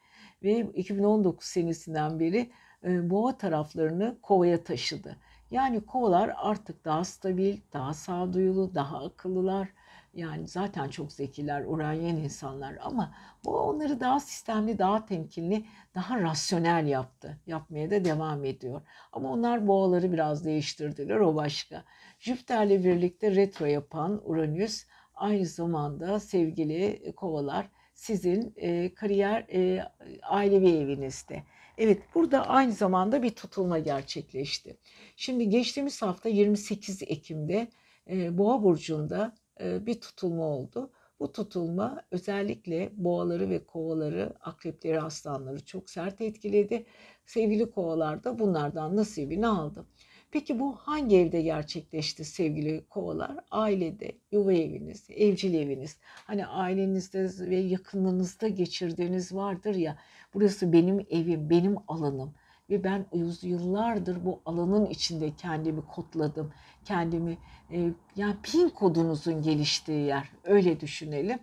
[0.43, 2.51] ve 2019 senesinden beri
[2.83, 5.17] boğa taraflarını kovaya taşıdı.
[5.51, 9.69] Yani kovalar artık daha stabil, daha sağduyulu, daha akıllılar.
[10.13, 13.13] Yani zaten çok zekiler, uranyen insanlar ama
[13.45, 15.65] bu onları daha sistemli, daha temkinli,
[15.95, 17.37] daha rasyonel yaptı.
[17.47, 18.81] Yapmaya da devam ediyor.
[19.11, 21.83] Ama onlar boğaları biraz değiştirdiler, o başka.
[22.19, 29.83] Jüpiter'le birlikte retro yapan Uranüs aynı zamanda sevgili kovalar sizin e, kariyer e,
[30.21, 31.43] ailevi evinizde.
[31.83, 34.77] Evet burada aynı zamanda bir tutulma gerçekleşti.
[35.15, 37.67] Şimdi geçtiğimiz hafta 28 Ekim'de
[38.09, 40.91] e, Boğa burcunda e, bir tutulma oldu.
[41.19, 46.85] Bu tutulma özellikle boğaları ve kovaları, akrepleri, aslanları çok sert etkiledi.
[47.25, 49.85] Sevgili kovalar da bunlardan nasibini aldı.
[50.31, 53.31] Peki bu hangi evde gerçekleşti sevgili kovalar?
[53.51, 55.97] Ailede, yuva eviniz, evcil eviniz.
[56.03, 59.97] Hani ailenizde ve yakınlığınızda geçirdiğiniz vardır ya.
[60.33, 62.33] Burası benim evim, benim alanım.
[62.69, 63.05] Ve ben
[63.41, 66.53] yıllardır bu alanın içinde kendimi kodladım.
[66.85, 67.37] Kendimi,
[67.71, 70.31] e, yani pin kodunuzun geliştiği yer.
[70.43, 71.39] Öyle düşünelim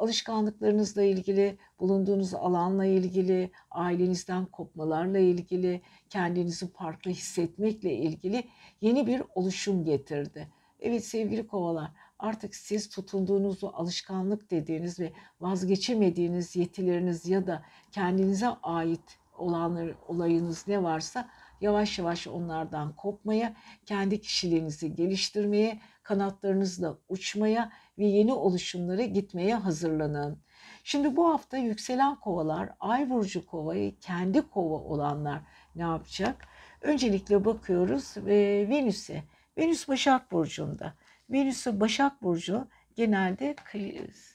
[0.00, 8.44] alışkanlıklarınızla ilgili, bulunduğunuz alanla ilgili, ailenizden kopmalarla ilgili, kendinizi farklı hissetmekle ilgili
[8.80, 10.48] yeni bir oluşum getirdi.
[10.80, 11.90] Evet sevgili kovalar
[12.20, 17.62] artık siz tutunduğunuz o alışkanlık dediğiniz ve vazgeçemediğiniz yetileriniz ya da
[17.92, 21.28] kendinize ait olanlar, olayınız ne varsa
[21.60, 23.54] yavaş yavaş onlardan kopmaya,
[23.86, 30.38] kendi kişiliğinizi geliştirmeye, kanatlarınızla uçmaya ve yeni oluşumlara gitmeye hazırlanın.
[30.84, 35.40] Şimdi bu hafta yükselen kovalar, ay burcu kovayı kendi kova olanlar
[35.74, 36.48] ne yapacak?
[36.80, 39.22] Öncelikle bakıyoruz ve Venüs'e.
[39.58, 40.94] Venüs Başak Burcu'nda.
[41.30, 43.56] Venüs'e Başak Burcu genelde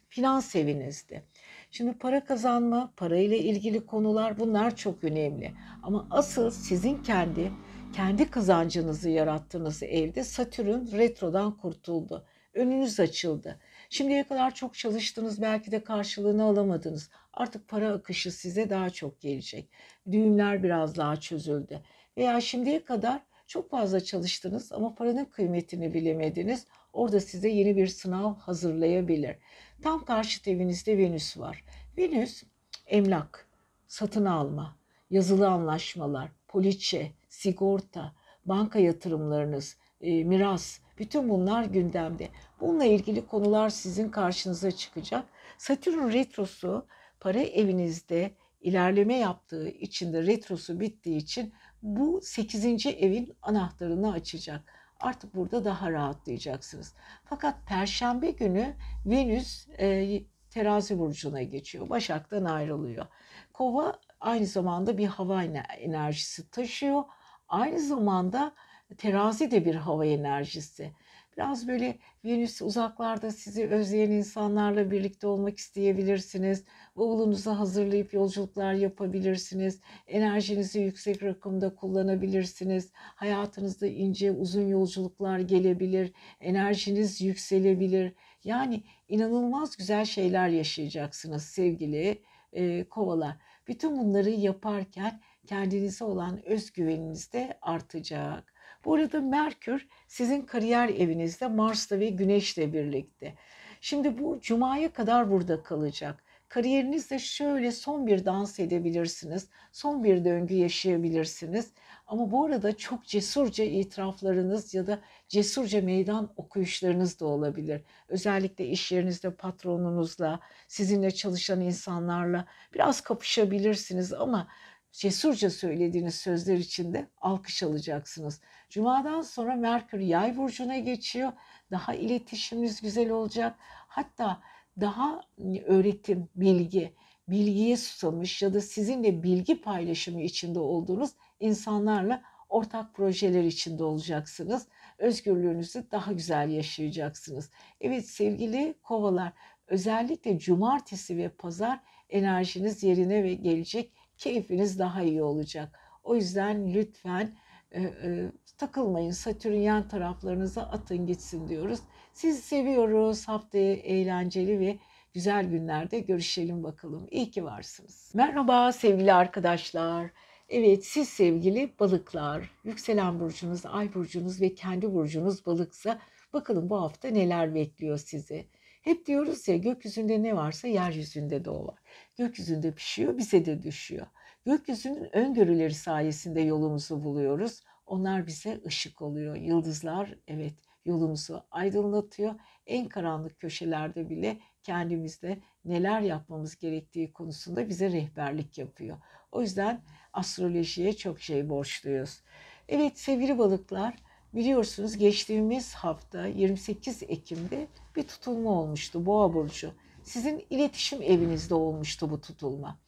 [0.09, 1.23] finans evinizde.
[1.71, 5.53] Şimdi para kazanma, parayla ilgili konular bunlar çok önemli.
[5.83, 7.51] Ama asıl sizin kendi
[7.93, 12.25] kendi kazancınızı yarattığınız evde Satürn retrodan kurtuldu.
[12.53, 13.59] Önünüz açıldı.
[13.89, 17.09] Şimdiye kadar çok çalıştınız belki de karşılığını alamadınız.
[17.33, 19.69] Artık para akışı size daha çok gelecek.
[20.11, 21.81] Düğümler biraz daha çözüldü.
[22.17, 26.67] Veya şimdiye kadar çok fazla çalıştınız ama paranın kıymetini bilemediniz.
[26.95, 29.35] Orada size yeni bir sınav hazırlayabilir.
[29.81, 31.63] Tam karşıt evinizde Venüs var.
[31.97, 32.43] Venüs
[32.87, 33.47] emlak,
[33.87, 34.77] satın alma,
[35.09, 38.15] yazılı anlaşmalar, poliçe, sigorta,
[38.45, 42.29] banka yatırımlarınız, e, miras, bütün bunlar gündemde.
[42.59, 45.25] Bununla ilgili konular sizin karşınıza çıkacak.
[45.57, 46.85] Satürn retrosu
[47.19, 48.31] para evinizde
[48.61, 52.85] ilerleme yaptığı için de retrosu bittiği için bu 8.
[52.85, 54.61] evin anahtarını açacak.
[54.99, 56.93] Artık burada daha rahatlayacaksınız.
[57.25, 58.75] Fakat perşembe günü
[59.05, 61.89] Venüs e, terazi burcuna geçiyor.
[61.89, 63.05] Başak'tan ayrılıyor.
[63.53, 65.43] Kova aynı zamanda bir hava
[65.79, 67.03] enerjisi taşıyor.
[67.47, 68.53] Aynı zamanda
[68.97, 70.93] terazi de bir hava enerjisi.
[71.37, 76.63] Biraz böyle Venüs uzaklarda sizi özleyen insanlarla birlikte olmak isteyebilirsiniz.
[76.97, 79.81] Bavulunuzu hazırlayıp yolculuklar yapabilirsiniz.
[80.07, 82.91] Enerjinizi yüksek rakımda kullanabilirsiniz.
[82.95, 86.11] Hayatınızda ince uzun yolculuklar gelebilir.
[86.39, 88.13] Enerjiniz yükselebilir.
[88.43, 92.21] Yani inanılmaz güzel şeyler yaşayacaksınız sevgili
[92.53, 93.37] e, kovalar.
[93.67, 98.53] Bütün bunları yaparken kendinize olan özgüveniniz de artacak.
[98.85, 103.35] Bu arada Merkür sizin kariyer evinizde Mars'ta ve Güneş'le birlikte.
[103.81, 106.24] Şimdi bu Cuma'ya kadar burada kalacak.
[106.49, 109.49] Kariyerinizde şöyle son bir dans edebilirsiniz.
[109.71, 111.71] Son bir döngü yaşayabilirsiniz.
[112.07, 117.81] Ama bu arada çok cesurca itiraflarınız ya da cesurca meydan okuyuşlarınız da olabilir.
[118.07, 124.47] Özellikle iş yerinizde patronunuzla, sizinle çalışan insanlarla biraz kapışabilirsiniz ama
[124.91, 128.41] cesurca söylediğiniz sözler için de alkış alacaksınız.
[128.69, 131.31] Cuma'dan sonra Merkür Yay burcuna geçiyor.
[131.71, 133.55] Daha iletişiminiz güzel olacak.
[133.87, 134.41] Hatta
[134.79, 135.21] daha
[135.65, 136.93] öğretim, bilgi,
[137.27, 144.67] bilgiye susamış ya da sizinle bilgi paylaşımı içinde olduğunuz insanlarla ortak projeler içinde olacaksınız.
[144.97, 147.49] Özgürlüğünüzü daha güzel yaşayacaksınız.
[147.81, 149.33] Evet sevgili kovalar
[149.67, 153.93] özellikle cumartesi ve pazar enerjiniz yerine ve gelecek.
[154.17, 155.79] Keyfiniz daha iyi olacak.
[156.03, 157.35] O yüzden lütfen
[157.75, 159.11] e, e, takılmayın.
[159.11, 161.79] Satürn yan taraflarınıza atın gitsin diyoruz.
[162.13, 163.27] Sizi seviyoruz.
[163.27, 164.77] Haftaya eğlenceli ve
[165.13, 167.07] güzel günlerde görüşelim bakalım.
[167.11, 168.11] İyi ki varsınız.
[168.15, 170.11] Merhaba sevgili arkadaşlar.
[170.49, 175.99] Evet siz sevgili balıklar, yükselen burcunuz, ay burcunuz ve kendi burcunuz balıksa
[176.33, 178.47] bakalım bu hafta neler bekliyor sizi.
[178.81, 181.79] Hep diyoruz ya gökyüzünde ne varsa yeryüzünde de o var.
[182.17, 184.07] Gökyüzünde pişiyor bize de düşüyor.
[184.45, 187.63] Gökyüzünün öngörüleri sayesinde yolumuzu buluyoruz.
[187.85, 189.35] Onlar bize ışık oluyor.
[189.35, 190.53] Yıldızlar evet
[190.85, 192.35] yolumuzu aydınlatıyor.
[192.67, 198.97] En karanlık köşelerde bile kendimizde neler yapmamız gerektiği konusunda bize rehberlik yapıyor.
[199.31, 199.81] O yüzden
[200.13, 202.21] astrolojiye çok şey borçluyuz.
[202.69, 203.95] Evet sevgili balıklar
[204.33, 209.71] biliyorsunuz geçtiğimiz hafta 28 Ekim'de bir tutulma olmuştu Boğa burcu.
[210.03, 212.84] Sizin iletişim evinizde olmuştu bu tutulma.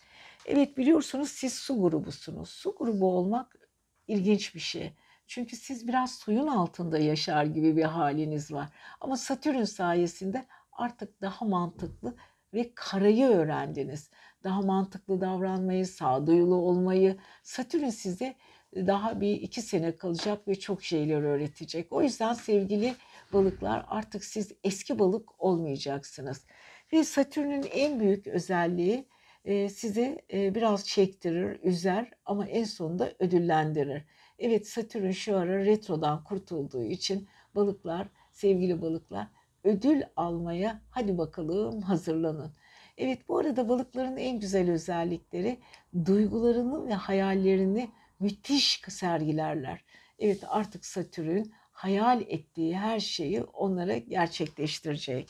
[0.47, 2.49] Evet biliyorsunuz siz su grubusunuz.
[2.49, 3.55] Su grubu olmak
[4.07, 4.93] ilginç bir şey.
[5.27, 8.69] Çünkü siz biraz suyun altında yaşar gibi bir haliniz var.
[9.01, 12.15] Ama Satürn sayesinde artık daha mantıklı
[12.53, 14.09] ve karayı öğrendiniz.
[14.43, 17.17] Daha mantıklı davranmayı, sağduyulu olmayı.
[17.43, 18.35] Satürn size
[18.75, 21.91] daha bir iki sene kalacak ve çok şeyler öğretecek.
[21.91, 22.95] O yüzden sevgili
[23.33, 26.45] balıklar artık siz eski balık olmayacaksınız.
[26.93, 29.07] Ve Satürn'ün en büyük özelliği
[29.69, 34.03] size e, biraz çektirir, üzer ama en sonunda ödüllendirir.
[34.39, 39.27] Evet Satürn şu ara retrodan kurtulduğu için balıklar, sevgili balıklar
[39.63, 42.51] ödül almaya hadi bakalım hazırlanın.
[42.97, 45.59] Evet bu arada balıkların en güzel özellikleri
[46.05, 49.83] duygularını ve hayallerini müthiş sergilerler.
[50.19, 55.29] Evet artık Satürn hayal ettiği her şeyi onlara gerçekleştirecek.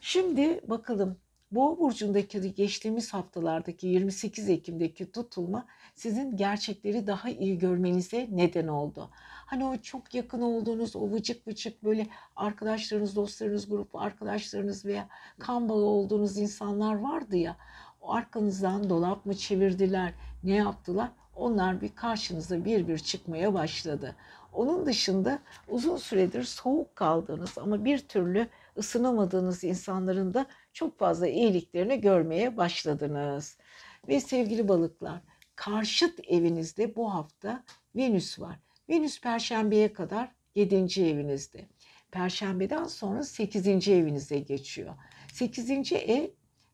[0.00, 1.18] Şimdi bakalım
[1.50, 9.10] Boğa burcundaki geçtiğimiz haftalardaki 28 Ekim'deki tutulma sizin gerçekleri daha iyi görmenize neden oldu.
[9.46, 15.68] Hani o çok yakın olduğunuz o vıcık vıcık böyle arkadaşlarınız, dostlarınız, grup arkadaşlarınız veya kan
[15.68, 17.56] bağı olduğunuz insanlar vardı ya.
[18.00, 20.14] O arkanızdan dolap mı çevirdiler,
[20.44, 21.10] ne yaptılar?
[21.36, 24.16] Onlar bir karşınıza bir bir çıkmaya başladı.
[24.52, 25.38] Onun dışında
[25.68, 33.58] uzun süredir soğuk kaldığınız ama bir türlü ısınamadığınız insanların da çok fazla iyiliklerini görmeye başladınız.
[34.08, 35.20] Ve sevgili balıklar,
[35.56, 37.64] karşıt evinizde bu hafta
[37.96, 38.58] Venüs var.
[38.88, 40.76] Venüs perşembeye kadar 7.
[41.02, 41.68] evinizde.
[42.10, 43.88] Perşembeden sonra 8.
[43.88, 44.94] evinize geçiyor.
[45.32, 45.92] 8.
[45.92, 46.28] ev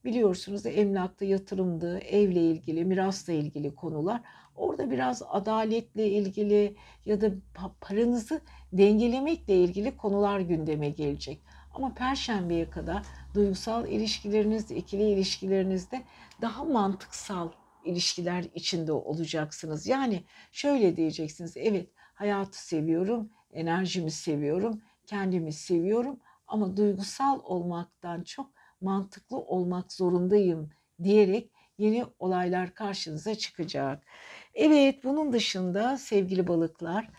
[0.04, 4.20] biliyorsunuz emlakta yatırımdı, evle ilgili, mirasla ilgili konular.
[4.56, 7.30] Orada biraz adaletle ilgili ya da
[7.80, 8.40] paranızı
[8.72, 11.42] dengelemekle ilgili konular gündeme gelecek.
[11.74, 13.02] Ama perşembeye kadar
[13.34, 16.02] duygusal ilişkileriniz, ikili ilişkilerinizde
[16.40, 17.48] daha mantıksal
[17.84, 19.86] ilişkiler içinde olacaksınız.
[19.86, 21.56] Yani şöyle diyeceksiniz.
[21.56, 28.50] Evet, hayatı seviyorum, enerjimi seviyorum, kendimi seviyorum ama duygusal olmaktan çok
[28.80, 30.70] mantıklı olmak zorundayım
[31.02, 34.02] diyerek yeni olaylar karşınıza çıkacak.
[34.54, 37.10] Evet, bunun dışında sevgili balıklar,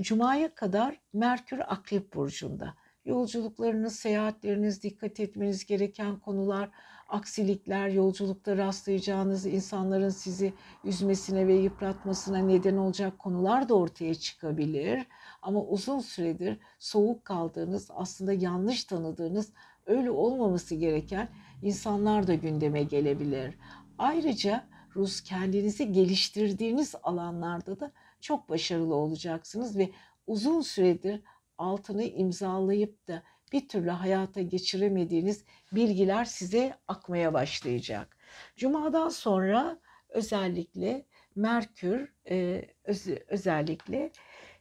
[0.00, 2.74] Cuma'ya kadar Merkür Akrep Burcu'nda
[3.04, 6.70] yolculuklarınız, seyahatleriniz, dikkat etmeniz gereken konular,
[7.08, 10.52] aksilikler, yolculukta rastlayacağınız insanların sizi
[10.84, 15.06] üzmesine ve yıpratmasına neden olacak konular da ortaya çıkabilir.
[15.42, 19.52] Ama uzun süredir soğuk kaldığınız, aslında yanlış tanıdığınız,
[19.86, 21.28] öyle olmaması gereken
[21.62, 23.54] insanlar da gündeme gelebilir.
[23.98, 24.64] Ayrıca
[24.96, 29.90] Rus kendinizi geliştirdiğiniz alanlarda da çok başarılı olacaksınız ve
[30.26, 31.22] uzun süredir
[31.58, 33.22] altını imzalayıp da
[33.52, 38.16] bir türlü hayata geçiremediğiniz bilgiler size akmaya başlayacak.
[38.56, 39.78] Cuma'dan sonra
[40.08, 44.12] özellikle Merkür e, öz, özellikle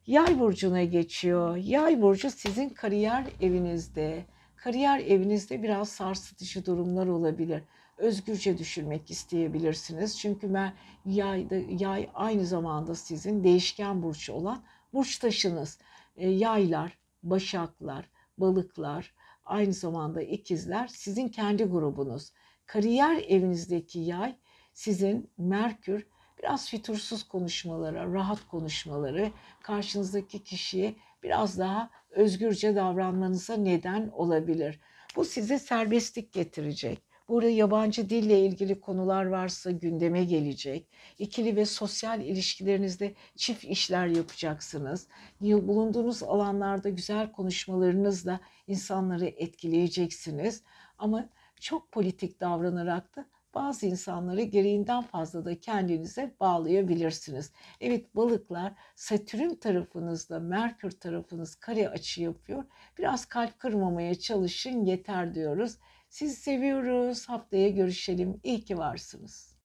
[0.07, 1.55] Yay burcuna geçiyor.
[1.57, 4.25] Yay burcu sizin kariyer evinizde.
[4.55, 7.63] Kariyer evinizde biraz sarsıtıcı durumlar olabilir.
[7.97, 10.19] Özgürce düşürmek isteyebilirsiniz.
[10.19, 10.73] Çünkü ben
[11.05, 14.63] yayda, yay aynı zamanda sizin değişken burç olan
[14.93, 15.79] burç taşınız.
[16.15, 19.13] E, yaylar, başaklar, balıklar,
[19.45, 22.33] aynı zamanda ikizler sizin kendi grubunuz.
[22.65, 24.35] Kariyer evinizdeki yay
[24.73, 26.07] sizin Merkür
[26.39, 29.31] biraz fütursuz konuşmalara, rahat konuşmaları,
[29.61, 34.79] karşınızdaki kişiye biraz daha özgürce davranmanıza neden olabilir.
[35.15, 37.10] Bu size serbestlik getirecek.
[37.31, 40.87] Burada yabancı dille ilgili konular varsa gündeme gelecek.
[41.19, 45.07] İkili ve sosyal ilişkilerinizde çift işler yapacaksınız.
[45.41, 50.63] Bulunduğunuz alanlarda güzel konuşmalarınızla insanları etkileyeceksiniz.
[50.97, 51.29] Ama
[51.59, 57.51] çok politik davranarak da bazı insanları gereğinden fazla da kendinize bağlayabilirsiniz.
[57.81, 62.63] Evet balıklar Satürn tarafınızda Merkür tarafınız kare açı yapıyor.
[62.97, 65.77] Biraz kalp kırmamaya çalışın yeter diyoruz.
[66.11, 67.29] Sizi seviyoruz.
[67.29, 68.39] Haftaya görüşelim.
[68.43, 69.55] İyi ki varsınız.